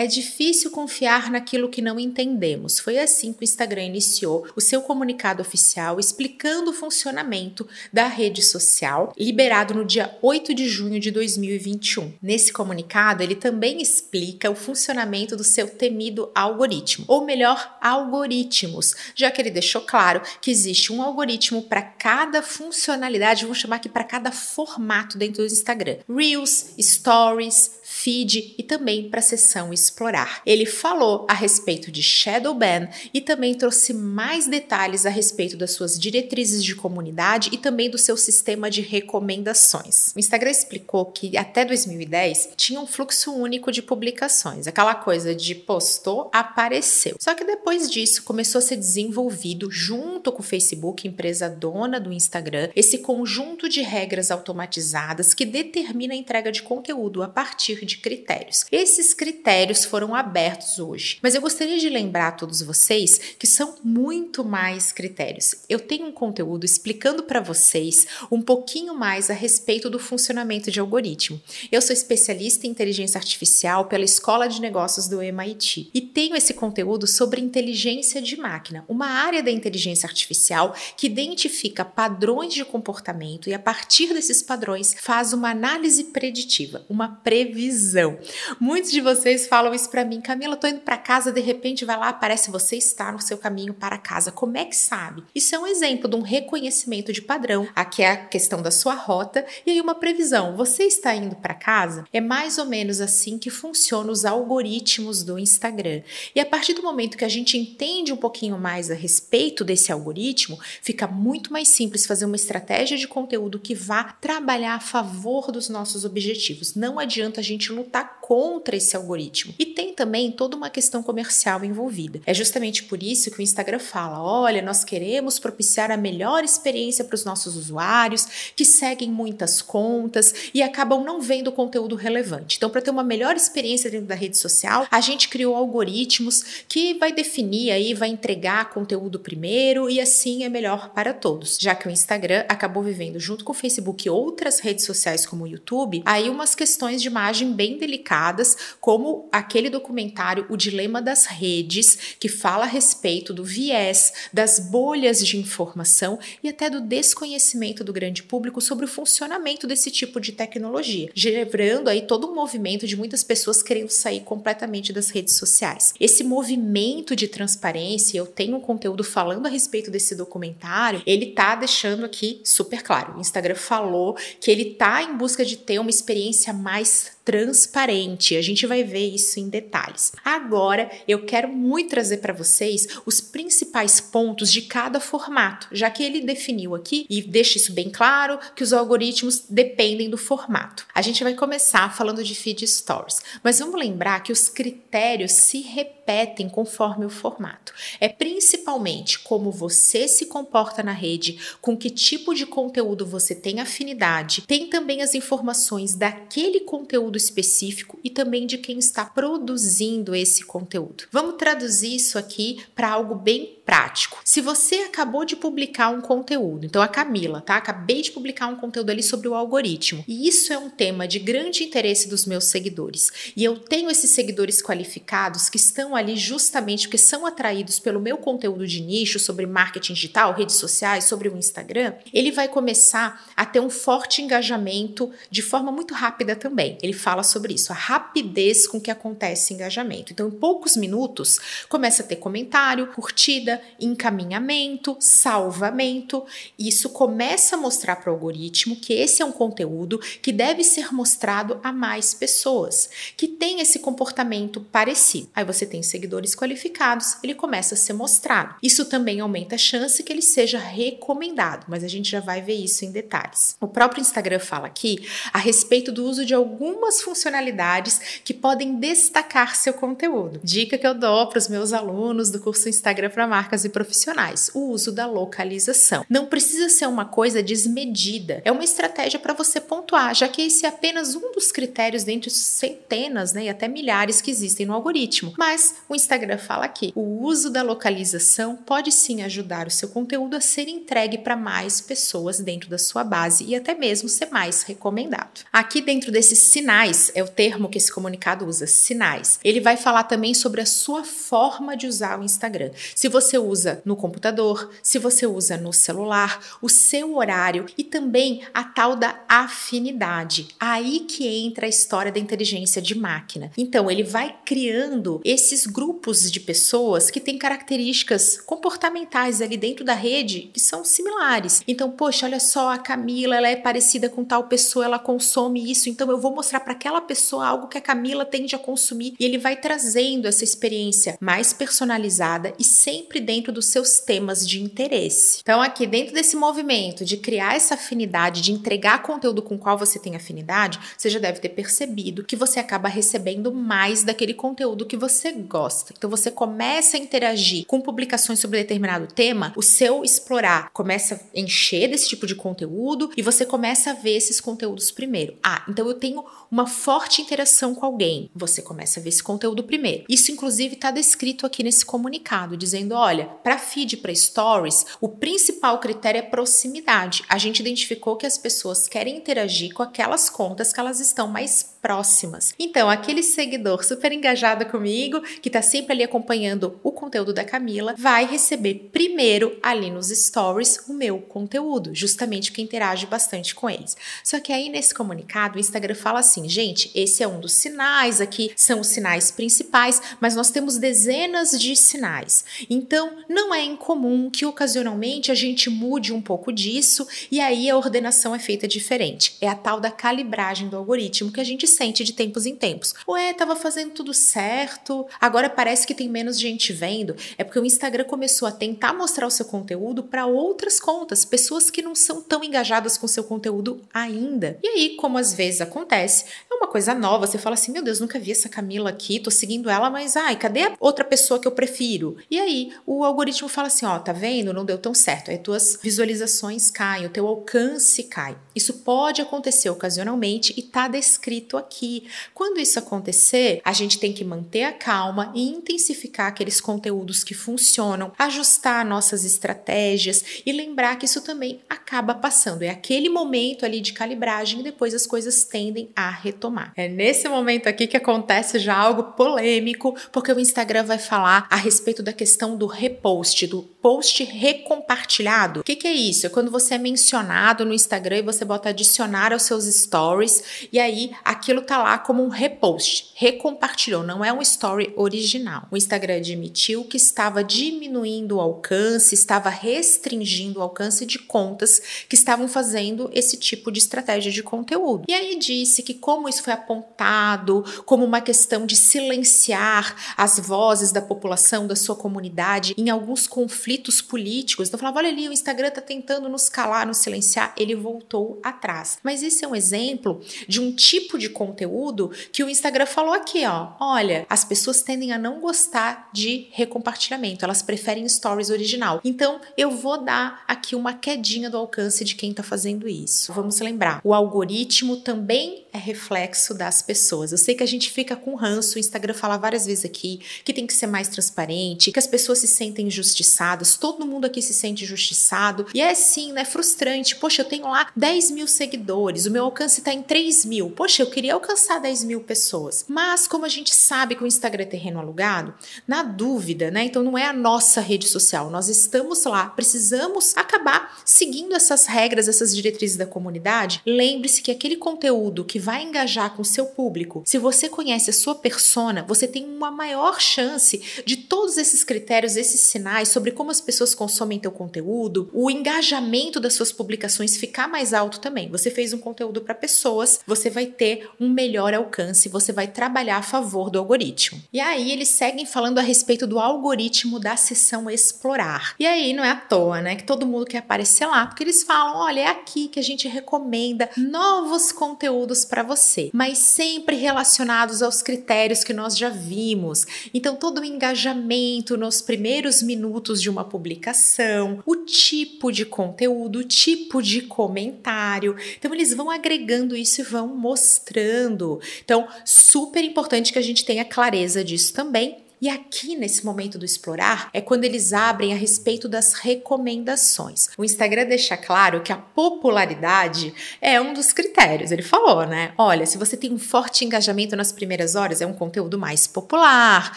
É 0.00 0.06
difícil 0.06 0.70
confiar 0.70 1.30
naquilo 1.30 1.68
que 1.68 1.82
não 1.82 2.00
entendemos. 2.00 2.78
Foi 2.78 2.98
assim 2.98 3.34
que 3.34 3.42
o 3.42 3.44
Instagram 3.44 3.82
iniciou 3.82 4.46
o 4.56 4.60
seu 4.60 4.80
comunicado 4.80 5.42
oficial 5.42 6.00
explicando 6.00 6.70
o 6.70 6.72
funcionamento 6.72 7.68
da 7.92 8.06
rede 8.06 8.40
social, 8.40 9.12
liberado 9.14 9.74
no 9.74 9.84
dia 9.84 10.16
8 10.22 10.54
de 10.54 10.66
junho 10.66 10.98
de 10.98 11.10
2021. 11.10 12.14
Nesse 12.22 12.50
comunicado, 12.50 13.22
ele 13.22 13.34
também 13.34 13.82
explica 13.82 14.50
o 14.50 14.54
funcionamento 14.54 15.36
do 15.36 15.44
seu 15.44 15.68
temido 15.68 16.30
algoritmo, 16.34 17.04
ou 17.06 17.26
melhor, 17.26 17.76
algoritmos, 17.78 18.94
já 19.14 19.30
que 19.30 19.42
ele 19.42 19.50
deixou 19.50 19.82
claro 19.82 20.22
que 20.40 20.50
existe 20.50 20.94
um 20.94 21.02
algoritmo 21.02 21.64
para 21.64 21.82
cada 21.82 22.40
funcionalidade, 22.40 23.42
vamos 23.42 23.58
chamar 23.58 23.76
aqui 23.76 23.88
para 23.90 24.04
cada 24.04 24.32
formato 24.32 25.18
dentro 25.18 25.46
do 25.46 25.52
Instagram: 25.52 25.98
Reels, 26.08 26.70
Stories, 26.80 27.79
feed 28.00 28.54
e 28.56 28.62
também 28.62 29.10
para 29.10 29.20
a 29.20 29.74
explorar. 29.74 30.42
Ele 30.46 30.64
falou 30.64 31.26
a 31.28 31.34
respeito 31.34 31.90
de 31.90 32.02
shadow 32.02 32.54
ban 32.54 32.88
e 33.12 33.20
também 33.20 33.54
trouxe 33.54 33.92
mais 33.92 34.46
detalhes 34.46 35.04
a 35.04 35.10
respeito 35.10 35.56
das 35.56 35.72
suas 35.72 35.98
diretrizes 35.98 36.64
de 36.64 36.74
comunidade 36.74 37.50
e 37.52 37.58
também 37.58 37.90
do 37.90 37.98
seu 37.98 38.16
sistema 38.16 38.70
de 38.70 38.80
recomendações. 38.80 40.12
O 40.16 40.18
Instagram 40.18 40.50
explicou 40.50 41.06
que 41.06 41.36
até 41.36 41.64
2010 41.64 42.50
tinha 42.56 42.80
um 42.80 42.86
fluxo 42.86 43.32
único 43.32 43.70
de 43.70 43.82
publicações, 43.82 44.66
aquela 44.66 44.94
coisa 44.94 45.34
de 45.34 45.54
postou, 45.54 46.30
apareceu. 46.32 47.16
Só 47.18 47.34
que 47.34 47.44
depois 47.44 47.90
disso 47.90 48.22
começou 48.22 48.60
a 48.60 48.62
ser 48.62 48.76
desenvolvido 48.76 49.70
junto 49.70 50.32
com 50.32 50.40
o 50.40 50.44
Facebook, 50.44 51.06
empresa 51.06 51.48
dona 51.48 52.00
do 52.00 52.12
Instagram, 52.12 52.70
esse 52.74 52.98
conjunto 52.98 53.68
de 53.68 53.82
regras 53.82 54.30
automatizadas 54.30 55.34
que 55.34 55.44
determina 55.44 56.14
a 56.14 56.16
entrega 56.16 56.50
de 56.50 56.62
conteúdo 56.62 57.22
a 57.22 57.28
partir 57.28 57.84
de 57.90 57.98
critérios. 57.98 58.64
Esses 58.70 59.12
critérios 59.12 59.84
foram 59.84 60.14
abertos 60.14 60.78
hoje, 60.78 61.18
mas 61.22 61.34
eu 61.34 61.40
gostaria 61.40 61.78
de 61.78 61.88
lembrar 61.88 62.28
a 62.28 62.32
todos 62.32 62.62
vocês 62.62 63.20
que 63.38 63.46
são 63.46 63.74
muito 63.82 64.44
mais 64.44 64.92
critérios. 64.92 65.54
Eu 65.68 65.80
tenho 65.80 66.06
um 66.06 66.12
conteúdo 66.12 66.64
explicando 66.64 67.24
para 67.24 67.40
vocês 67.40 68.06
um 68.30 68.40
pouquinho 68.40 68.94
mais 68.94 69.30
a 69.30 69.34
respeito 69.34 69.90
do 69.90 69.98
funcionamento 69.98 70.70
de 70.70 70.80
algoritmo. 70.80 71.40
Eu 71.70 71.82
sou 71.82 71.92
especialista 71.92 72.66
em 72.66 72.70
inteligência 72.70 73.18
artificial 73.18 73.86
pela 73.86 74.04
Escola 74.04 74.48
de 74.48 74.60
Negócios 74.60 75.08
do 75.08 75.20
MIT 75.20 75.90
e 75.92 76.00
tenho 76.00 76.36
esse 76.36 76.54
conteúdo 76.54 77.06
sobre 77.06 77.40
inteligência 77.40 78.22
de 78.22 78.36
máquina, 78.36 78.84
uma 78.88 79.06
área 79.06 79.42
da 79.42 79.50
inteligência 79.50 80.06
artificial 80.06 80.74
que 80.96 81.06
identifica 81.06 81.84
padrões 81.84 82.54
de 82.54 82.64
comportamento 82.64 83.48
e 83.48 83.54
a 83.54 83.58
partir 83.58 84.14
desses 84.14 84.42
padrões 84.42 84.94
faz 85.00 85.32
uma 85.32 85.50
análise 85.50 86.04
preditiva, 86.04 86.84
uma 86.88 87.08
previsão 87.08 87.79
visão. 87.80 88.18
Muitos 88.60 88.90
de 88.90 89.00
vocês 89.00 89.46
falam 89.46 89.74
isso 89.74 89.88
para 89.88 90.04
mim, 90.04 90.20
Camila, 90.20 90.54
tô 90.54 90.66
indo 90.66 90.80
para 90.80 90.98
casa, 90.98 91.32
de 91.32 91.40
repente 91.40 91.84
vai 91.84 91.96
lá, 91.96 92.10
aparece 92.10 92.50
você 92.50 92.76
está 92.76 93.10
no 93.10 93.20
seu 93.20 93.38
caminho 93.38 93.72
para 93.72 93.96
casa. 93.96 94.30
Como 94.30 94.56
é 94.58 94.66
que 94.66 94.76
sabe? 94.76 95.24
Isso 95.34 95.54
é 95.54 95.58
um 95.58 95.66
exemplo 95.66 96.08
de 96.08 96.16
um 96.16 96.20
reconhecimento 96.20 97.10
de 97.12 97.22
padrão. 97.22 97.66
Aqui 97.74 98.02
é 98.02 98.10
a 98.10 98.16
questão 98.16 98.60
da 98.60 98.70
sua 98.70 98.94
rota 98.94 99.46
e 99.64 99.70
aí 99.70 99.80
uma 99.80 99.94
previsão. 99.94 100.56
Você 100.56 100.84
está 100.84 101.14
indo 101.14 101.36
para 101.36 101.54
casa? 101.54 102.04
É 102.12 102.20
mais 102.20 102.58
ou 102.58 102.66
menos 102.66 103.00
assim 103.00 103.38
que 103.38 103.48
funcionam 103.48 104.12
os 104.12 104.26
algoritmos 104.26 105.22
do 105.22 105.38
Instagram. 105.38 106.02
E 106.34 106.40
a 106.40 106.46
partir 106.46 106.74
do 106.74 106.82
momento 106.82 107.16
que 107.16 107.24
a 107.24 107.28
gente 107.28 107.56
entende 107.56 108.12
um 108.12 108.16
pouquinho 108.16 108.58
mais 108.58 108.90
a 108.90 108.94
respeito 108.94 109.64
desse 109.64 109.90
algoritmo, 109.90 110.58
fica 110.82 111.06
muito 111.06 111.50
mais 111.50 111.68
simples 111.68 112.04
fazer 112.04 112.26
uma 112.26 112.36
estratégia 112.36 112.98
de 112.98 113.08
conteúdo 113.08 113.58
que 113.58 113.74
vá 113.74 114.04
trabalhar 114.04 114.74
a 114.74 114.80
favor 114.80 115.50
dos 115.50 115.68
nossos 115.70 116.04
objetivos. 116.04 116.74
Não 116.74 116.98
adianta 116.98 117.40
a 117.40 117.44
gente 117.44 117.69
lutar 117.70 118.20
contra 118.20 118.76
esse 118.76 118.94
algoritmo. 118.94 119.54
E 119.58 119.66
tem 119.66 119.92
também 119.92 120.30
toda 120.30 120.56
uma 120.56 120.70
questão 120.70 121.02
comercial 121.02 121.64
envolvida. 121.64 122.20
É 122.24 122.32
justamente 122.32 122.84
por 122.84 123.02
isso 123.02 123.30
que 123.30 123.40
o 123.40 123.42
Instagram 123.42 123.78
fala: 123.78 124.22
olha, 124.22 124.62
nós 124.62 124.84
queremos 124.84 125.38
propiciar 125.38 125.90
a 125.90 125.96
melhor 125.96 126.44
experiência 126.44 127.04
para 127.04 127.14
os 127.14 127.24
nossos 127.24 127.56
usuários 127.56 128.52
que 128.54 128.64
seguem 128.64 129.10
muitas 129.10 129.60
contas 129.60 130.34
e 130.54 130.62
acabam 130.62 131.02
não 131.04 131.20
vendo 131.20 131.50
conteúdo 131.50 131.96
relevante. 131.96 132.56
Então, 132.56 132.70
para 132.70 132.80
ter 132.80 132.90
uma 132.90 133.02
melhor 133.02 133.36
experiência 133.36 133.90
dentro 133.90 134.06
da 134.06 134.14
rede 134.14 134.38
social, 134.38 134.86
a 134.90 135.00
gente 135.00 135.28
criou 135.28 135.56
algoritmos 135.56 136.64
que 136.68 136.94
vai 136.94 137.12
definir 137.12 137.70
aí, 137.70 137.94
vai 137.94 138.08
entregar 138.08 138.70
conteúdo 138.70 139.18
primeiro 139.18 139.90
e 139.90 140.00
assim 140.00 140.44
é 140.44 140.48
melhor 140.48 140.90
para 140.90 141.12
todos. 141.12 141.58
Já 141.60 141.74
que 141.74 141.88
o 141.88 141.90
Instagram 141.90 142.44
acabou 142.48 142.82
vivendo 142.82 143.18
junto 143.18 143.44
com 143.44 143.52
o 143.52 143.54
Facebook 143.54 144.06
e 144.06 144.10
outras 144.10 144.60
redes 144.60 144.84
sociais 144.84 145.26
como 145.26 145.44
o 145.44 145.46
YouTube, 145.46 146.02
aí 146.04 146.28
umas 146.28 146.54
questões 146.54 147.02
de 147.02 147.08
imagem 147.08 147.52
bem 147.60 147.76
delicadas, 147.76 148.56
como 148.80 149.28
aquele 149.30 149.68
documentário 149.68 150.46
O 150.48 150.56
Dilema 150.56 151.02
das 151.02 151.26
Redes, 151.26 152.16
que 152.18 152.26
fala 152.26 152.64
a 152.64 152.66
respeito 152.66 153.34
do 153.34 153.44
viés, 153.44 154.14
das 154.32 154.58
bolhas 154.58 155.22
de 155.22 155.36
informação 155.36 156.18
e 156.42 156.48
até 156.48 156.70
do 156.70 156.80
desconhecimento 156.80 157.84
do 157.84 157.92
grande 157.92 158.22
público 158.22 158.62
sobre 158.62 158.86
o 158.86 158.88
funcionamento 158.88 159.66
desse 159.66 159.90
tipo 159.90 160.18
de 160.18 160.32
tecnologia, 160.32 161.10
gerando 161.14 161.88
aí 161.88 162.00
todo 162.06 162.30
um 162.30 162.34
movimento 162.34 162.86
de 162.86 162.96
muitas 162.96 163.22
pessoas 163.22 163.62
querendo 163.62 163.90
sair 163.90 164.20
completamente 164.20 164.90
das 164.90 165.10
redes 165.10 165.36
sociais. 165.36 165.92
Esse 166.00 166.24
movimento 166.24 167.14
de 167.14 167.28
transparência, 167.28 168.16
eu 168.16 168.26
tenho 168.26 168.56
um 168.56 168.60
conteúdo 168.60 169.04
falando 169.04 169.44
a 169.44 169.50
respeito 169.50 169.90
desse 169.90 170.14
documentário, 170.14 171.02
ele 171.04 171.32
tá 171.32 171.56
deixando 171.56 172.06
aqui 172.06 172.40
super 172.42 172.82
claro. 172.82 173.18
O 173.18 173.20
Instagram 173.20 173.54
falou 173.54 174.16
que 174.40 174.50
ele 174.50 174.76
tá 174.76 175.02
em 175.02 175.14
busca 175.14 175.44
de 175.44 175.58
ter 175.58 175.78
uma 175.78 175.90
experiência 175.90 176.54
mais 176.54 177.19
transparente. 177.24 178.36
A 178.36 178.42
gente 178.42 178.66
vai 178.66 178.82
ver 178.82 179.08
isso 179.08 179.38
em 179.38 179.48
detalhes. 179.48 180.12
Agora, 180.24 180.90
eu 181.06 181.24
quero 181.24 181.48
muito 181.48 181.90
trazer 181.90 182.18
para 182.18 182.32
vocês 182.32 182.88
os 183.04 183.20
principais 183.20 184.00
pontos 184.00 184.52
de 184.52 184.62
cada 184.62 185.00
formato, 185.00 185.68
já 185.72 185.90
que 185.90 186.02
ele 186.02 186.20
definiu 186.20 186.74
aqui 186.74 187.06
e 187.08 187.22
deixa 187.22 187.58
isso 187.58 187.72
bem 187.72 187.90
claro 187.90 188.38
que 188.54 188.62
os 188.62 188.72
algoritmos 188.72 189.44
dependem 189.48 190.10
do 190.10 190.18
formato. 190.18 190.86
A 190.94 191.02
gente 191.02 191.22
vai 191.22 191.34
começar 191.34 191.94
falando 191.94 192.24
de 192.24 192.34
feed 192.34 192.66
stories, 192.66 193.20
mas 193.42 193.58
vamos 193.58 193.78
lembrar 193.78 194.22
que 194.22 194.32
os 194.32 194.48
critérios 194.48 195.32
se 195.32 195.60
repetem 195.60 195.99
conforme 196.48 197.04
o 197.04 197.10
formato. 197.10 197.72
É 198.00 198.08
principalmente 198.08 199.18
como 199.18 199.50
você 199.50 200.08
se 200.08 200.26
comporta 200.26 200.82
na 200.82 200.92
rede, 200.92 201.38
com 201.60 201.76
que 201.76 201.90
tipo 201.90 202.34
de 202.34 202.46
conteúdo 202.46 203.06
você 203.06 203.34
tem 203.34 203.60
afinidade, 203.60 204.42
tem 204.42 204.68
também 204.68 205.02
as 205.02 205.14
informações 205.14 205.94
daquele 205.94 206.60
conteúdo 206.60 207.16
específico 207.16 207.98
e 208.02 208.10
também 208.10 208.46
de 208.46 208.58
quem 208.58 208.78
está 208.78 209.04
produzindo 209.04 210.14
esse 210.14 210.44
conteúdo. 210.44 211.04
Vamos 211.12 211.36
traduzir 211.36 211.94
isso 211.94 212.18
aqui 212.18 212.62
para 212.74 212.90
algo 212.90 213.14
bem 213.14 213.59
prático. 213.70 214.20
Se 214.24 214.40
você 214.40 214.74
acabou 214.78 215.24
de 215.24 215.36
publicar 215.36 215.90
um 215.90 216.00
conteúdo, 216.00 216.66
então 216.66 216.82
a 216.82 216.88
Camila, 216.88 217.40
tá? 217.40 217.54
Acabei 217.54 218.02
de 218.02 218.10
publicar 218.10 218.48
um 218.48 218.56
conteúdo 218.56 218.90
ali 218.90 219.00
sobre 219.00 219.28
o 219.28 219.34
algoritmo. 219.34 220.04
E 220.08 220.26
isso 220.26 220.52
é 220.52 220.58
um 220.58 220.68
tema 220.68 221.06
de 221.06 221.20
grande 221.20 221.62
interesse 221.62 222.08
dos 222.08 222.26
meus 222.26 222.46
seguidores. 222.46 223.32
E 223.36 223.44
eu 223.44 223.56
tenho 223.56 223.88
esses 223.88 224.10
seguidores 224.10 224.60
qualificados 224.60 225.48
que 225.48 225.56
estão 225.56 225.94
ali 225.94 226.16
justamente 226.16 226.88
porque 226.88 226.98
são 226.98 227.24
atraídos 227.24 227.78
pelo 227.78 228.00
meu 228.00 228.16
conteúdo 228.16 228.66
de 228.66 228.80
nicho 228.80 229.20
sobre 229.20 229.46
marketing 229.46 229.92
digital, 229.92 230.34
redes 230.34 230.56
sociais, 230.56 231.04
sobre 231.04 231.28
o 231.28 231.38
Instagram. 231.38 231.94
Ele 232.12 232.32
vai 232.32 232.48
começar 232.48 233.24
a 233.36 233.46
ter 233.46 233.60
um 233.60 233.70
forte 233.70 234.20
engajamento 234.20 235.12
de 235.30 235.42
forma 235.42 235.70
muito 235.70 235.94
rápida 235.94 236.34
também. 236.34 236.76
Ele 236.82 236.92
fala 236.92 237.22
sobre 237.22 237.54
isso, 237.54 237.70
a 237.70 237.76
rapidez 237.76 238.66
com 238.66 238.80
que 238.80 238.90
acontece 238.90 239.54
engajamento. 239.54 240.12
Então, 240.12 240.26
em 240.26 240.32
poucos 240.32 240.76
minutos, 240.76 241.38
começa 241.68 242.02
a 242.02 242.06
ter 242.06 242.16
comentário, 242.16 242.88
curtida, 242.88 243.59
encaminhamento, 243.78 244.96
salvamento. 245.00 246.24
Isso 246.58 246.90
começa 246.90 247.56
a 247.56 247.58
mostrar 247.58 247.96
para 247.96 248.10
o 248.10 248.14
algoritmo 248.14 248.76
que 248.76 248.92
esse 248.92 249.22
é 249.22 249.24
um 249.24 249.32
conteúdo 249.32 249.98
que 250.22 250.32
deve 250.32 250.64
ser 250.64 250.92
mostrado 250.92 251.60
a 251.62 251.72
mais 251.72 252.14
pessoas 252.14 252.90
que 253.16 253.28
têm 253.28 253.60
esse 253.60 253.78
comportamento 253.78 254.60
parecido. 254.60 255.28
Aí 255.34 255.44
você 255.44 255.66
tem 255.66 255.82
seguidores 255.82 256.34
qualificados, 256.34 257.16
ele 257.22 257.34
começa 257.34 257.74
a 257.74 257.78
ser 257.78 257.92
mostrado. 257.92 258.54
Isso 258.62 258.84
também 258.84 259.20
aumenta 259.20 259.54
a 259.54 259.58
chance 259.58 260.02
que 260.02 260.12
ele 260.12 260.22
seja 260.22 260.58
recomendado, 260.58 261.66
mas 261.68 261.84
a 261.84 261.88
gente 261.88 262.10
já 262.10 262.20
vai 262.20 262.40
ver 262.40 262.54
isso 262.54 262.84
em 262.84 262.90
detalhes. 262.90 263.56
O 263.60 263.68
próprio 263.68 264.00
Instagram 264.00 264.38
fala 264.38 264.66
aqui 264.66 265.06
a 265.32 265.38
respeito 265.38 265.92
do 265.92 266.04
uso 266.04 266.24
de 266.24 266.34
algumas 266.34 267.02
funcionalidades 267.02 268.20
que 268.24 268.34
podem 268.34 268.76
destacar 268.76 269.56
seu 269.56 269.74
conteúdo. 269.74 270.40
Dica 270.42 270.78
que 270.78 270.86
eu 270.86 270.94
dou 270.94 271.28
para 271.28 271.38
os 271.38 271.48
meus 271.48 271.72
alunos 271.72 272.30
do 272.30 272.40
curso 272.40 272.68
Instagram 272.68 273.10
para 273.10 273.26
marcas 273.50 273.64
e 273.64 273.68
profissionais: 273.68 274.50
o 274.54 274.70
uso 274.70 274.92
da 274.92 275.06
localização. 275.06 276.06
Não 276.08 276.26
precisa 276.26 276.68
ser 276.68 276.86
uma 276.86 277.04
coisa 277.04 277.42
desmedida, 277.42 278.40
é 278.44 278.52
uma 278.52 278.64
estratégia 278.64 279.18
para 279.18 279.34
você 279.34 279.60
pontuar, 279.60 280.14
já 280.14 280.28
que 280.28 280.42
esse 280.42 280.64
é 280.64 280.68
apenas 280.68 281.16
um 281.16 281.32
dos 281.32 281.50
critérios 281.50 282.04
dentre 282.04 282.30
centenas 282.30 283.32
né, 283.32 283.44
e 283.44 283.48
até 283.48 283.66
milhares 283.66 284.20
que 284.20 284.30
existem 284.30 284.66
no 284.66 284.74
algoritmo. 284.74 285.34
Mas 285.36 285.74
o 285.88 285.94
Instagram 285.94 286.38
fala 286.38 286.64
aqui: 286.64 286.92
o 286.94 287.24
uso 287.24 287.50
da 287.50 287.62
localização 287.62 288.56
pode 288.56 288.92
sim 288.92 289.22
ajudar 289.22 289.66
o 289.66 289.70
seu 289.70 289.88
conteúdo 289.88 290.36
a 290.36 290.40
ser 290.40 290.68
entregue 290.68 291.18
para 291.18 291.36
mais 291.36 291.80
pessoas 291.80 292.38
dentro 292.38 292.70
da 292.70 292.78
sua 292.78 293.02
base 293.02 293.44
e 293.44 293.56
até 293.56 293.74
mesmo 293.74 294.08
ser 294.08 294.26
mais 294.30 294.62
recomendado. 294.62 295.40
Aqui 295.52 295.80
dentro 295.80 296.12
desses 296.12 296.38
sinais, 296.38 297.10
é 297.14 297.22
o 297.22 297.28
termo 297.28 297.68
que 297.68 297.78
esse 297.78 297.92
comunicado 297.92 298.46
usa, 298.46 298.66
sinais. 298.66 299.40
Ele 299.42 299.60
vai 299.60 299.76
falar 299.76 300.04
também 300.04 300.34
sobre 300.34 300.60
a 300.60 300.66
sua 300.66 301.04
forma 301.04 301.76
de 301.76 301.86
usar 301.86 302.18
o 302.18 302.24
Instagram. 302.24 302.70
Se 302.94 303.08
você 303.08 303.29
usa 303.38 303.82
no 303.84 303.96
computador, 303.96 304.70
se 304.82 304.98
você 304.98 305.26
usa 305.26 305.56
no 305.56 305.72
celular, 305.72 306.58
o 306.60 306.68
seu 306.68 307.16
horário 307.16 307.66
e 307.76 307.84
também 307.84 308.42
a 308.52 308.64
tal 308.64 308.96
da 308.96 309.20
afinidade. 309.28 310.48
Aí 310.58 311.00
que 311.00 311.26
entra 311.26 311.66
a 311.66 311.68
história 311.68 312.12
da 312.12 312.18
inteligência 312.18 312.80
de 312.80 312.94
máquina. 312.94 313.50
Então, 313.56 313.90
ele 313.90 314.02
vai 314.02 314.36
criando 314.44 315.20
esses 315.24 315.66
grupos 315.66 316.30
de 316.30 316.40
pessoas 316.40 317.10
que 317.10 317.20
têm 317.20 317.38
características 317.38 318.40
comportamentais 318.40 319.40
ali 319.40 319.56
dentro 319.56 319.84
da 319.84 319.94
rede 319.94 320.50
que 320.52 320.60
são 320.60 320.84
similares. 320.84 321.62
Então, 321.66 321.90
poxa, 321.90 322.26
olha 322.26 322.40
só, 322.40 322.70
a 322.70 322.78
Camila, 322.78 323.36
ela 323.36 323.48
é 323.48 323.56
parecida 323.56 324.08
com 324.08 324.24
tal 324.24 324.44
pessoa, 324.44 324.84
ela 324.84 324.98
consome 324.98 325.70
isso, 325.70 325.88
então 325.88 326.10
eu 326.10 326.18
vou 326.18 326.34
mostrar 326.34 326.60
para 326.60 326.72
aquela 326.72 327.00
pessoa 327.00 327.46
algo 327.46 327.68
que 327.68 327.78
a 327.78 327.80
Camila 327.80 328.24
tende 328.24 328.54
a 328.54 328.58
consumir 328.58 329.14
e 329.18 329.24
ele 329.24 329.38
vai 329.38 329.56
trazendo 329.56 330.26
essa 330.26 330.44
experiência 330.44 331.16
mais 331.20 331.52
personalizada 331.52 332.52
e 332.58 332.64
sempre 332.64 333.19
dentro 333.20 333.52
dos 333.52 333.66
seus 333.66 334.00
temas 334.00 334.46
de 334.48 334.62
interesse. 334.62 335.38
Então, 335.42 335.60
aqui 335.60 335.86
dentro 335.86 336.14
desse 336.14 336.36
movimento 336.36 337.04
de 337.04 337.16
criar 337.16 337.56
essa 337.56 337.74
afinidade, 337.74 338.40
de 338.40 338.52
entregar 338.52 339.02
conteúdo 339.02 339.42
com 339.42 339.58
qual 339.58 339.78
você 339.78 339.98
tem 339.98 340.16
afinidade, 340.16 340.78
você 340.96 341.08
já 341.08 341.18
deve 341.18 341.40
ter 341.40 341.50
percebido 341.50 342.24
que 342.24 342.36
você 342.36 342.58
acaba 342.58 342.88
recebendo 342.88 343.52
mais 343.52 344.02
daquele 344.02 344.34
conteúdo 344.34 344.86
que 344.86 344.96
você 344.96 345.32
gosta. 345.32 345.94
Então, 345.96 346.10
você 346.10 346.30
começa 346.30 346.96
a 346.96 347.00
interagir 347.00 347.66
com 347.66 347.80
publicações 347.80 348.38
sobre 348.38 348.58
determinado 348.58 349.06
tema, 349.06 349.52
o 349.56 349.62
seu 349.62 350.02
explorar 350.04 350.70
começa 350.72 351.14
a 351.14 351.38
encher 351.38 351.88
desse 351.88 352.08
tipo 352.08 352.26
de 352.26 352.34
conteúdo 352.34 353.10
e 353.16 353.22
você 353.22 353.44
começa 353.44 353.90
a 353.90 353.94
ver 353.94 354.16
esses 354.16 354.40
conteúdos 354.40 354.90
primeiro. 354.90 355.36
Ah, 355.42 355.64
então 355.68 355.86
eu 355.86 355.94
tenho 355.94 356.24
uma 356.50 356.66
forte 356.66 357.22
interação 357.22 357.74
com 357.74 357.86
alguém. 357.86 358.30
Você 358.34 358.62
começa 358.62 358.98
a 358.98 359.02
ver 359.02 359.10
esse 359.10 359.22
conteúdo 359.22 359.62
primeiro. 359.64 360.04
Isso, 360.08 360.32
inclusive, 360.32 360.74
está 360.74 360.90
descrito 360.90 361.46
aqui 361.46 361.62
nesse 361.62 361.84
comunicado, 361.84 362.56
dizendo: 362.56 362.94
olha, 362.94 363.09
para 363.42 363.58
feed, 363.58 363.98
para 363.98 364.14
stories, 364.14 364.86
o 365.00 365.08
principal 365.08 365.78
critério 365.78 366.18
é 366.18 366.22
proximidade. 366.22 367.24
A 367.28 367.38
gente 367.38 367.60
identificou 367.60 368.16
que 368.16 368.26
as 368.26 368.38
pessoas 368.38 368.88
querem 368.88 369.16
interagir 369.16 369.72
com 369.72 369.82
aquelas 369.82 370.30
contas 370.30 370.72
que 370.72 370.80
elas 370.80 371.00
estão 371.00 371.28
mais 371.28 371.62
próximas. 371.80 372.54
Então, 372.58 372.90
aquele 372.90 373.22
seguidor 373.22 373.84
super 373.84 374.12
engajado 374.12 374.66
comigo, 374.66 375.20
que 375.40 375.48
está 375.48 375.62
sempre 375.62 375.94
ali 375.94 376.02
acompanhando 376.02 376.78
o 376.82 376.92
conteúdo 376.92 377.32
da 377.32 377.44
Camila, 377.44 377.94
vai 377.96 378.26
receber 378.26 378.90
primeiro 378.92 379.58
ali 379.62 379.90
nos 379.90 380.08
stories 380.08 380.78
o 380.88 380.92
meu 380.92 381.18
conteúdo, 381.18 381.94
justamente 381.94 382.50
porque 382.50 382.62
interage 382.62 383.06
bastante 383.06 383.54
com 383.54 383.68
eles. 383.68 383.96
Só 384.22 384.38
que 384.40 384.52
aí 384.52 384.68
nesse 384.68 384.94
comunicado, 384.94 385.56
o 385.56 385.60
Instagram 385.60 385.94
fala 385.94 386.20
assim: 386.20 386.48
gente, 386.48 386.90
esse 386.94 387.22
é 387.22 387.28
um 387.28 387.40
dos 387.40 387.52
sinais 387.52 388.20
aqui, 388.20 388.52
são 388.54 388.80
os 388.80 388.88
sinais 388.88 389.30
principais, 389.30 390.00
mas 390.20 390.34
nós 390.34 390.50
temos 390.50 390.76
dezenas 390.76 391.50
de 391.58 391.74
sinais. 391.74 392.44
Então, 392.68 392.99
não 393.28 393.54
é 393.54 393.62
incomum 393.62 394.28
que 394.28 394.44
ocasionalmente 394.44 395.30
a 395.30 395.34
gente 395.34 395.70
mude 395.70 396.12
um 396.12 396.20
pouco 396.20 396.52
disso 396.52 397.06
e 397.30 397.40
aí 397.40 397.70
a 397.70 397.76
ordenação 397.76 398.34
é 398.34 398.38
feita 398.38 398.66
diferente. 398.66 399.36
É 399.40 399.48
a 399.48 399.54
tal 399.54 399.80
da 399.80 399.90
calibragem 399.90 400.68
do 400.68 400.76
algoritmo 400.76 401.30
que 401.30 401.40
a 401.40 401.44
gente 401.44 401.66
sente 401.66 402.02
de 402.02 402.12
tempos 402.12 402.46
em 402.46 402.56
tempos. 402.56 402.94
Ué, 403.08 403.32
tava 403.32 403.54
fazendo 403.54 403.92
tudo 403.92 404.12
certo, 404.12 405.06
agora 405.20 405.48
parece 405.48 405.86
que 405.86 405.94
tem 405.94 406.08
menos 406.08 406.38
gente 406.38 406.72
vendo. 406.72 407.14
É 407.38 407.44
porque 407.44 407.58
o 407.58 407.64
Instagram 407.64 408.04
começou 408.04 408.48
a 408.48 408.52
tentar 408.52 408.92
mostrar 408.92 409.26
o 409.26 409.30
seu 409.30 409.44
conteúdo 409.44 410.02
para 410.02 410.26
outras 410.26 410.80
contas, 410.80 411.24
pessoas 411.24 411.70
que 411.70 411.82
não 411.82 411.94
são 411.94 412.20
tão 412.22 412.42
engajadas 412.42 412.96
com 412.96 413.06
o 413.06 413.08
seu 413.08 413.24
conteúdo 413.24 413.80
ainda. 413.92 414.58
E 414.62 414.68
aí, 414.68 414.96
como 414.96 415.18
às 415.18 415.34
vezes 415.34 415.60
acontece, 415.60 416.24
é 416.50 416.54
uma 416.54 416.66
coisa 416.66 416.94
nova, 416.94 417.26
você 417.26 417.38
fala 417.38 417.54
assim: 417.54 417.72
meu 417.72 417.82
Deus, 417.82 418.00
nunca 418.00 418.18
vi 418.18 418.32
essa 418.32 418.48
Camila 418.48 418.90
aqui, 418.90 419.20
tô 419.20 419.30
seguindo 419.30 419.70
ela, 419.70 419.90
mas 419.90 420.16
ai, 420.16 420.36
cadê 420.36 420.64
a 420.64 420.76
outra 420.80 421.04
pessoa 421.04 421.40
que 421.40 421.46
eu 421.46 421.52
prefiro? 421.52 422.16
E 422.30 422.38
aí, 422.38 422.72
o 422.92 423.04
algoritmo 423.04 423.48
fala 423.48 423.68
assim: 423.68 423.86
ó, 423.86 424.00
tá 424.00 424.12
vendo? 424.12 424.52
Não 424.52 424.64
deu 424.64 424.76
tão 424.76 424.92
certo. 424.92 425.30
Aí 425.30 425.38
tuas 425.38 425.78
visualizações 425.80 426.72
caem, 426.72 427.06
o 427.06 427.08
teu 427.08 427.24
alcance 427.24 428.02
cai. 428.02 428.36
Isso 428.52 428.78
pode 428.78 429.22
acontecer 429.22 429.70
ocasionalmente 429.70 430.52
e 430.56 430.62
tá 430.62 430.88
descrito 430.88 431.56
aqui. 431.56 432.08
Quando 432.34 432.58
isso 432.58 432.80
acontecer, 432.80 433.60
a 433.64 433.72
gente 433.72 434.00
tem 434.00 434.12
que 434.12 434.24
manter 434.24 434.64
a 434.64 434.72
calma 434.72 435.30
e 435.36 435.48
intensificar 435.48 436.26
aqueles 436.26 436.60
conteúdos 436.60 437.22
que 437.22 437.32
funcionam, 437.32 438.10
ajustar 438.18 438.84
nossas 438.84 439.24
estratégias 439.24 440.42
e 440.44 440.50
lembrar 440.50 440.96
que 440.96 441.04
isso 441.04 441.20
também 441.20 441.60
acaba 441.70 442.12
passando. 442.12 442.62
É 442.62 442.70
aquele 442.70 443.08
momento 443.08 443.64
ali 443.64 443.80
de 443.80 443.92
calibragem 443.92 444.60
e 444.60 444.64
depois 444.64 444.96
as 444.96 445.06
coisas 445.06 445.44
tendem 445.44 445.90
a 445.94 446.10
retomar. 446.10 446.72
É 446.76 446.88
nesse 446.88 447.28
momento 447.28 447.68
aqui 447.68 447.86
que 447.86 447.96
acontece 447.96 448.58
já 448.58 448.76
algo 448.76 449.12
polêmico, 449.12 449.94
porque 450.10 450.32
o 450.32 450.40
Instagram 450.40 450.82
vai 450.82 450.98
falar 450.98 451.46
a 451.48 451.56
respeito 451.56 452.02
da 452.02 452.12
questão 452.12 452.56
do 452.56 452.79
repost, 452.80 453.46
do 453.48 453.62
post 453.82 454.22
recompartilhado. 454.24 455.60
O 455.60 455.64
que, 455.64 455.76
que 455.76 455.86
é 455.86 455.92
isso? 455.92 456.26
É 456.26 456.28
quando 456.28 456.50
você 456.50 456.74
é 456.74 456.78
mencionado 456.78 457.64
no 457.64 457.72
Instagram 457.72 458.18
e 458.18 458.22
você 458.22 458.44
bota 458.44 458.68
adicionar 458.68 459.32
aos 459.32 459.42
seus 459.42 459.64
stories 459.64 460.68
e 460.72 460.78
aí 460.78 461.12
aquilo 461.24 461.62
tá 461.62 461.78
lá 461.82 461.98
como 461.98 462.22
um 462.22 462.28
repost, 462.28 463.12
recompartilhou, 463.14 464.02
não 464.02 464.24
é 464.24 464.32
um 464.32 464.42
story 464.42 464.92
original. 464.96 465.66
O 465.70 465.76
Instagram 465.76 466.16
admitiu 466.16 466.84
que 466.84 466.96
estava 466.96 467.42
diminuindo 467.42 468.36
o 468.36 468.40
alcance, 468.40 469.14
estava 469.14 469.48
restringindo 469.48 470.60
o 470.60 470.62
alcance 470.62 471.06
de 471.06 471.18
contas 471.18 471.80
que 472.08 472.14
estavam 472.14 472.48
fazendo 472.48 473.10
esse 473.12 473.36
tipo 473.36 473.72
de 473.72 473.78
estratégia 473.78 474.30
de 474.30 474.42
conteúdo. 474.42 475.04
E 475.08 475.14
aí 475.14 475.38
disse 475.38 475.82
que 475.82 475.94
como 475.94 476.28
isso 476.28 476.42
foi 476.42 476.52
apontado 476.52 477.64
como 477.86 478.04
uma 478.04 478.20
questão 478.20 478.66
de 478.66 478.76
silenciar 478.76 479.96
as 480.16 480.38
vozes 480.38 480.92
da 480.92 481.00
população, 481.00 481.66
da 481.66 481.76
sua 481.76 481.96
comunidade 481.96 482.74
em 482.76 482.90
alguns 482.90 483.26
conflitos 483.26 483.69
políticos, 484.00 484.68
então 484.68 484.78
falava, 484.78 484.98
olha 484.98 485.08
ali, 485.08 485.28
o 485.28 485.32
Instagram 485.32 485.70
tá 485.70 485.80
tentando 485.80 486.28
nos 486.28 486.48
calar, 486.48 486.86
nos 486.86 486.98
silenciar, 486.98 487.54
ele 487.56 487.74
voltou 487.74 488.40
atrás. 488.42 488.98
Mas 489.02 489.22
esse 489.22 489.44
é 489.44 489.48
um 489.48 489.54
exemplo 489.54 490.20
de 490.48 490.60
um 490.60 490.72
tipo 490.72 491.18
de 491.18 491.28
conteúdo 491.28 492.10
que 492.32 492.42
o 492.42 492.48
Instagram 492.48 492.86
falou 492.86 493.12
aqui, 493.12 493.44
ó. 493.46 493.72
Olha, 493.80 494.26
as 494.28 494.44
pessoas 494.44 494.82
tendem 494.82 495.12
a 495.12 495.18
não 495.18 495.40
gostar 495.40 496.10
de 496.12 496.48
recompartilhamento, 496.52 497.44
elas 497.44 497.62
preferem 497.62 498.08
stories 498.08 498.50
original. 498.50 499.00
Então, 499.04 499.40
eu 499.56 499.70
vou 499.70 500.02
dar 500.02 500.44
aqui 500.46 500.74
uma 500.74 500.94
quedinha 500.94 501.50
do 501.50 501.56
alcance 501.56 502.04
de 502.04 502.14
quem 502.14 502.32
tá 502.32 502.42
fazendo 502.42 502.88
isso. 502.88 503.32
Vamos 503.32 503.60
lembrar, 503.60 504.00
o 504.04 504.14
algoritmo 504.14 504.96
também 504.98 505.66
é 505.72 505.78
reflexo 505.78 506.54
das 506.54 506.82
pessoas. 506.82 507.32
Eu 507.32 507.38
sei 507.38 507.54
que 507.54 507.62
a 507.62 507.66
gente 507.66 507.90
fica 507.90 508.16
com 508.16 508.34
ranço, 508.34 508.76
o 508.76 508.80
Instagram 508.80 509.14
fala 509.14 509.36
várias 509.36 509.66
vezes 509.66 509.84
aqui 509.84 510.20
que 510.44 510.52
tem 510.52 510.66
que 510.66 510.74
ser 510.74 510.86
mais 510.86 511.08
transparente, 511.08 511.92
que 511.92 511.98
as 511.98 512.06
pessoas 512.06 512.38
se 512.38 512.48
sentem 512.48 512.86
injustiçadas, 512.86 513.59
todo 513.76 514.06
mundo 514.06 514.24
aqui 514.24 514.40
se 514.42 514.54
sente 514.54 514.84
injustiçado. 514.84 515.66
E 515.74 515.80
é 515.80 515.94
sim, 515.94 516.32
né? 516.32 516.44
Frustrante. 516.44 517.16
Poxa, 517.16 517.42
eu 517.42 517.46
tenho 517.46 517.68
lá 517.68 517.88
10 517.94 518.30
mil 518.30 518.46
seguidores, 518.46 519.26
o 519.26 519.30
meu 519.30 519.44
alcance 519.44 519.82
tá 519.82 519.92
em 519.92 520.02
3 520.02 520.44
mil. 520.44 520.70
Poxa, 520.70 521.02
eu 521.02 521.10
queria 521.10 521.34
alcançar 521.34 521.80
10 521.80 522.04
mil 522.04 522.20
pessoas. 522.20 522.84
Mas, 522.88 523.26
como 523.26 523.44
a 523.44 523.48
gente 523.48 523.74
sabe 523.74 524.14
que 524.14 524.24
o 524.24 524.26
Instagram 524.26 524.64
é 524.64 524.66
terreno 524.66 525.00
alugado, 525.00 525.54
na 525.86 526.02
dúvida, 526.02 526.70
né? 526.70 526.84
Então 526.84 527.02
não 527.02 527.16
é 527.16 527.26
a 527.26 527.32
nossa 527.32 527.80
rede 527.80 528.08
social, 528.08 528.50
nós 528.50 528.68
estamos 528.68 529.24
lá, 529.24 529.46
precisamos 529.46 530.36
acabar 530.36 531.00
seguindo 531.04 531.54
essas 531.54 531.86
regras, 531.86 532.28
essas 532.28 532.54
diretrizes 532.54 532.96
da 532.96 533.06
comunidade. 533.06 533.80
Lembre-se 533.86 534.42
que 534.42 534.50
aquele 534.50 534.76
conteúdo 534.76 535.44
que 535.44 535.58
vai 535.58 535.82
engajar 535.82 536.34
com 536.34 536.42
o 536.42 536.44
seu 536.44 536.66
público, 536.66 537.22
se 537.26 537.38
você 537.38 537.68
conhece 537.68 538.10
a 538.10 538.12
sua 538.12 538.34
persona, 538.34 539.04
você 539.06 539.26
tem 539.26 539.44
uma 539.44 539.70
maior 539.70 540.20
chance 540.20 541.02
de 541.04 541.16
todos 541.16 541.56
esses 541.56 541.84
critérios 541.84 542.36
esses 542.36 542.60
sinais 542.60 543.08
sobre 543.08 543.30
como 543.30 543.49
as 543.50 543.60
pessoas 543.60 543.94
consomem 543.94 544.38
teu 544.38 544.52
conteúdo, 544.52 545.30
o 545.32 545.50
engajamento 545.50 546.38
das 546.40 546.54
suas 546.54 546.72
publicações 546.72 547.36
ficar 547.36 547.68
mais 547.68 547.92
alto 547.92 548.20
também. 548.20 548.48
Você 548.50 548.70
fez 548.70 548.92
um 548.92 548.98
conteúdo 548.98 549.40
para 549.40 549.54
pessoas, 549.54 550.20
você 550.26 550.50
vai 550.50 550.66
ter 550.66 551.08
um 551.18 551.28
melhor 551.28 551.74
alcance, 551.74 552.28
você 552.28 552.52
vai 552.52 552.66
trabalhar 552.66 553.18
a 553.18 553.22
favor 553.22 553.70
do 553.70 553.78
algoritmo. 553.78 554.42
E 554.52 554.60
aí 554.60 554.90
eles 554.90 555.08
seguem 555.08 555.46
falando 555.46 555.78
a 555.78 555.82
respeito 555.82 556.26
do 556.26 556.38
algoritmo 556.38 557.18
da 557.18 557.36
seção 557.36 557.90
explorar. 557.90 558.74
E 558.78 558.86
aí 558.86 559.12
não 559.12 559.24
é 559.24 559.30
à 559.30 559.36
toa, 559.36 559.80
né, 559.80 559.96
que 559.96 560.04
todo 560.04 560.26
mundo 560.26 560.46
quer 560.46 560.58
aparecer 560.58 561.06
lá, 561.06 561.26
porque 561.26 561.42
eles 561.42 561.62
falam, 561.62 561.96
olha, 561.96 562.20
é 562.20 562.26
aqui 562.26 562.68
que 562.68 562.78
a 562.78 562.82
gente 562.82 563.08
recomenda 563.08 563.88
novos 563.96 564.72
conteúdos 564.72 565.44
para 565.44 565.62
você, 565.62 566.10
mas 566.12 566.38
sempre 566.38 566.96
relacionados 566.96 567.82
aos 567.82 568.02
critérios 568.02 568.64
que 568.64 568.72
nós 568.72 568.96
já 568.96 569.08
vimos. 569.08 569.86
Então 570.12 570.36
todo 570.36 570.60
o 570.60 570.64
engajamento 570.64 571.76
nos 571.76 572.00
primeiros 572.00 572.62
minutos 572.62 573.20
de 573.20 573.30
uma 573.30 573.39
publicação, 573.44 574.62
o 574.66 574.76
tipo 574.76 575.50
de 575.50 575.64
conteúdo, 575.64 576.40
o 576.40 576.44
tipo 576.44 577.02
de 577.02 577.22
comentário. 577.22 578.36
Então 578.58 578.74
eles 578.74 578.94
vão 578.94 579.10
agregando 579.10 579.76
isso 579.76 580.00
e 580.00 580.04
vão 580.04 580.28
mostrando. 580.28 581.60
Então, 581.84 582.08
super 582.24 582.84
importante 582.84 583.32
que 583.32 583.38
a 583.38 583.42
gente 583.42 583.64
tenha 583.64 583.84
clareza 583.84 584.44
disso 584.44 584.72
também 584.72 585.18
e 585.42 585.48
aqui 585.48 585.96
nesse 585.96 586.22
momento 586.22 586.58
do 586.58 586.66
explorar 586.66 587.30
é 587.32 587.40
quando 587.40 587.64
eles 587.64 587.94
abrem 587.94 588.34
a 588.34 588.36
respeito 588.36 588.86
das 588.86 589.14
recomendações. 589.14 590.50
O 590.58 590.62
Instagram 590.62 591.06
deixa 591.06 591.34
claro 591.34 591.80
que 591.80 591.90
a 591.90 591.96
popularidade 591.96 593.32
é 593.58 593.80
um 593.80 593.94
dos 593.94 594.12
critérios. 594.12 594.70
Ele 594.70 594.82
falou, 594.82 595.26
né? 595.26 595.54
Olha, 595.56 595.86
se 595.86 595.96
você 595.96 596.14
tem 596.14 596.30
um 596.30 596.38
forte 596.38 596.84
engajamento 596.84 597.34
nas 597.36 597.52
primeiras 597.52 597.94
horas, 597.94 598.20
é 598.20 598.26
um 598.26 598.34
conteúdo 598.34 598.78
mais 598.78 599.06
popular 599.06 599.96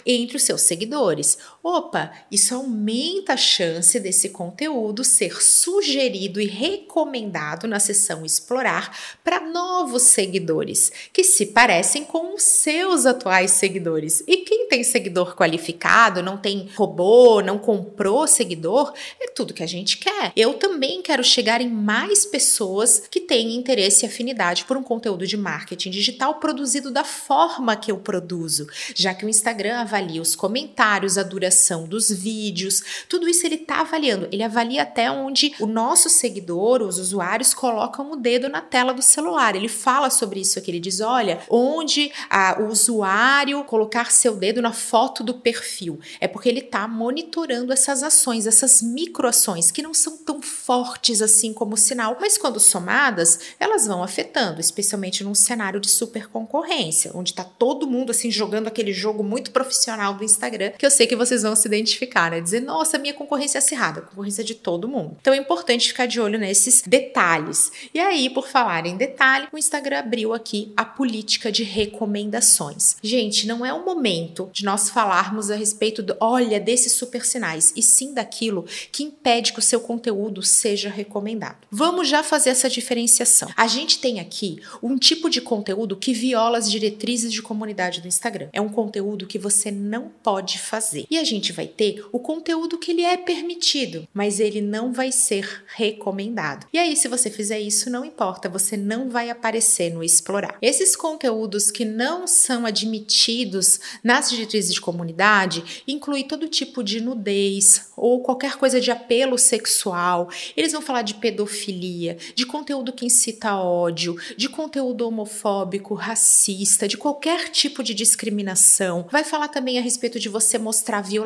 entre 0.05 0.37
os 0.37 0.43
seus 0.43 0.61
seguidores. 0.61 1.37
Opa, 1.65 2.11
isso 2.29 2.53
aumenta 2.53 3.35
a 3.35 3.37
chance 3.37 3.97
desse 3.97 4.27
conteúdo 4.27 5.01
ser 5.01 5.41
sugerido 5.41 6.41
e 6.41 6.45
recomendado 6.45 7.69
na 7.69 7.79
seção 7.79 8.25
explorar 8.25 8.93
para 9.23 9.39
novos 9.39 10.03
seguidores 10.03 10.91
que 11.13 11.23
se 11.23 11.45
parecem 11.45 12.03
com 12.03 12.35
os 12.35 12.43
seus 12.43 13.05
atuais 13.05 13.51
seguidores. 13.51 14.21
E 14.27 14.37
quem 14.39 14.67
tem 14.67 14.83
seguidor 14.83 15.37
qualificado, 15.37 16.21
não 16.21 16.35
tem 16.35 16.67
robô, 16.75 17.41
não 17.41 17.57
comprou 17.57 18.27
seguidor, 18.27 18.93
é 19.21 19.29
tudo 19.29 19.53
que 19.53 19.63
a 19.63 19.67
gente 19.67 19.99
quer. 19.99 20.33
Eu 20.35 20.55
também 20.55 21.01
quero 21.01 21.23
chegar 21.23 21.61
em 21.61 21.69
mais 21.69 22.25
pessoas 22.25 23.03
que 23.09 23.21
têm 23.21 23.55
interesse 23.55 24.05
e 24.05 24.09
afinidade 24.09 24.65
por 24.65 24.75
um 24.75 24.83
conteúdo 24.83 25.25
de 25.25 25.37
marketing 25.37 25.91
digital 25.91 26.41
produzido 26.41 26.91
da 26.91 27.05
forma 27.05 27.77
que 27.77 27.89
eu 27.89 27.99
produzo, 27.99 28.67
já 28.93 29.13
que 29.13 29.25
o 29.25 29.29
Instagram 29.29 29.77
avalia 29.77 30.21
os 30.21 30.35
comentários, 30.35 31.17
a 31.17 31.23
duração 31.23 31.52
dos 31.87 32.09
vídeos, 32.09 32.81
tudo 33.07 33.27
isso 33.27 33.45
ele 33.45 33.55
está 33.55 33.81
avaliando. 33.81 34.27
Ele 34.31 34.43
avalia 34.43 34.83
até 34.83 35.09
onde 35.11 35.53
o 35.59 35.65
nosso 35.65 36.09
seguidor, 36.09 36.81
os 36.81 36.97
usuários, 36.97 37.53
colocam 37.53 38.11
o 38.11 38.15
dedo 38.15 38.49
na 38.49 38.61
tela 38.61 38.93
do 38.93 39.01
celular. 39.01 39.55
Ele 39.55 39.69
fala 39.69 40.09
sobre 40.09 40.39
isso 40.39 40.59
aqui. 40.59 40.71
Ele 40.71 40.79
diz: 40.79 40.99
olha, 40.99 41.41
onde 41.49 42.11
a, 42.29 42.61
o 42.61 42.67
usuário 42.67 43.63
colocar 43.63 44.11
seu 44.11 44.35
dedo 44.35 44.61
na 44.61 44.73
foto 44.73 45.23
do 45.23 45.35
perfil. 45.35 45.99
É 46.19 46.27
porque 46.27 46.49
ele 46.49 46.59
está 46.59 46.87
monitorando 46.87 47.71
essas 47.71 48.03
ações, 48.03 48.47
essas 48.47 48.81
microações, 48.81 49.71
que 49.71 49.81
não 49.81 49.93
são 49.93 50.17
tão 50.17 50.41
fortes 50.41 51.21
assim 51.21 51.53
como 51.53 51.73
o 51.73 51.77
sinal, 51.77 52.17
mas 52.19 52.37
quando 52.37 52.59
somadas, 52.59 53.39
elas 53.59 53.85
vão 53.85 54.03
afetando, 54.03 54.59
especialmente 54.59 55.23
num 55.23 55.35
cenário 55.35 55.79
de 55.79 55.89
super 55.89 56.27
concorrência, 56.27 57.11
onde 57.13 57.31
está 57.31 57.43
todo 57.43 57.87
mundo 57.87 58.11
assim 58.11 58.31
jogando 58.31 58.67
aquele 58.67 58.93
jogo 58.93 59.23
muito 59.23 59.51
profissional 59.51 60.13
do 60.13 60.23
Instagram, 60.23 60.71
que 60.71 60.85
eu 60.85 60.91
sei 60.91 61.07
que 61.07 61.15
vocês 61.15 61.42
vão 61.43 61.55
se 61.55 61.67
identificar, 61.67 62.31
né? 62.31 62.41
Dizer, 62.41 62.61
nossa, 62.61 62.97
minha 62.97 63.13
concorrência 63.13 63.57
é 63.57 63.59
acirrada, 63.59 64.01
concorrência 64.01 64.43
de 64.43 64.55
todo 64.55 64.87
mundo. 64.87 65.17
Então 65.21 65.33
é 65.33 65.37
importante 65.37 65.87
ficar 65.87 66.05
de 66.05 66.19
olho 66.19 66.39
nesses 66.39 66.81
detalhes. 66.81 67.71
E 67.93 67.99
aí, 67.99 68.29
por 68.29 68.47
falar 68.47 68.85
em 68.85 68.97
detalhe, 68.97 69.47
o 69.51 69.57
Instagram 69.57 69.99
abriu 69.99 70.33
aqui 70.33 70.73
a 70.75 70.83
política 70.83 71.51
de 71.51 71.63
recomendações. 71.63 72.97
Gente, 73.01 73.47
não 73.47 73.65
é 73.65 73.73
o 73.73 73.85
momento 73.85 74.49
de 74.51 74.65
nós 74.65 74.89
falar 74.89 75.03
falarmos 75.03 75.51
a 75.51 75.55
respeito 75.55 76.01
do, 76.01 76.15
olha, 76.19 76.59
desses 76.59 76.93
super 76.93 77.25
sinais, 77.25 77.73
e 77.75 77.81
sim 77.81 78.13
daquilo 78.13 78.65
que 78.89 79.03
impede 79.03 79.51
que 79.51 79.59
o 79.59 79.61
seu 79.61 79.81
conteúdo 79.81 80.41
seja 80.41 80.89
recomendado. 80.89 81.57
Vamos 81.69 82.07
já 82.07 82.23
fazer 82.23 82.49
essa 82.49 82.69
diferenciação. 82.69 83.49
A 83.55 83.67
gente 83.67 83.99
tem 83.99 84.19
aqui 84.19 84.61
um 84.81 84.97
tipo 84.97 85.29
de 85.29 85.41
conteúdo 85.41 85.97
que 85.97 86.13
viola 86.13 86.57
as 86.57 86.71
diretrizes 86.71 87.33
de 87.33 87.41
comunidade 87.41 87.99
do 87.99 88.07
Instagram. 88.07 88.47
É 88.53 88.61
um 88.61 88.69
conteúdo 88.69 89.27
que 89.27 89.37
você 89.37 89.69
não 89.69 90.09
pode 90.23 90.57
fazer. 90.57 91.05
E 91.11 91.17
a 91.17 91.23
gente 91.23 91.32
vai 91.51 91.67
ter 91.67 92.05
o 92.11 92.19
conteúdo 92.19 92.77
que 92.77 92.91
ele 92.91 93.03
é 93.03 93.17
permitido, 93.17 94.07
mas 94.13 94.39
ele 94.39 94.61
não 94.61 94.93
vai 94.93 95.11
ser 95.11 95.63
recomendado. 95.67 96.67
E 96.71 96.77
aí, 96.77 96.95
se 96.95 97.07
você 97.07 97.29
fizer 97.29 97.59
isso, 97.59 97.89
não 97.89 98.05
importa, 98.05 98.49
você 98.49 98.77
não 98.77 99.09
vai 99.09 99.29
aparecer 99.29 99.93
no 99.93 100.03
explorar. 100.03 100.57
Esses 100.61 100.95
conteúdos 100.95 101.71
que 101.71 101.85
não 101.85 102.27
são 102.27 102.65
admitidos 102.65 103.79
nas 104.03 104.29
diretrizes 104.29 104.73
de 104.73 104.81
comunidade 104.81 105.83
inclui 105.87 106.23
todo 106.23 106.47
tipo 106.47 106.83
de 106.83 107.01
nudez 107.01 107.91
ou 107.95 108.21
qualquer 108.21 108.57
coisa 108.57 108.79
de 108.79 108.91
apelo 108.91 109.37
sexual. 109.37 110.29
Eles 110.55 110.71
vão 110.71 110.81
falar 110.81 111.01
de 111.01 111.15
pedofilia, 111.15 112.17
de 112.35 112.45
conteúdo 112.45 112.93
que 112.93 113.05
incita 113.05 113.55
ódio, 113.55 114.15
de 114.37 114.49
conteúdo 114.49 115.07
homofóbico, 115.07 115.93
racista, 115.93 116.87
de 116.87 116.97
qualquer 116.97 117.49
tipo 117.49 117.83
de 117.83 117.93
discriminação. 117.93 119.07
Vai 119.11 119.23
falar 119.23 119.47
também 119.47 119.77
a 119.77 119.81
respeito 119.81 120.19
de 120.19 120.29
você 120.29 120.57
mostrar 120.57 121.01
violência, 121.01 121.22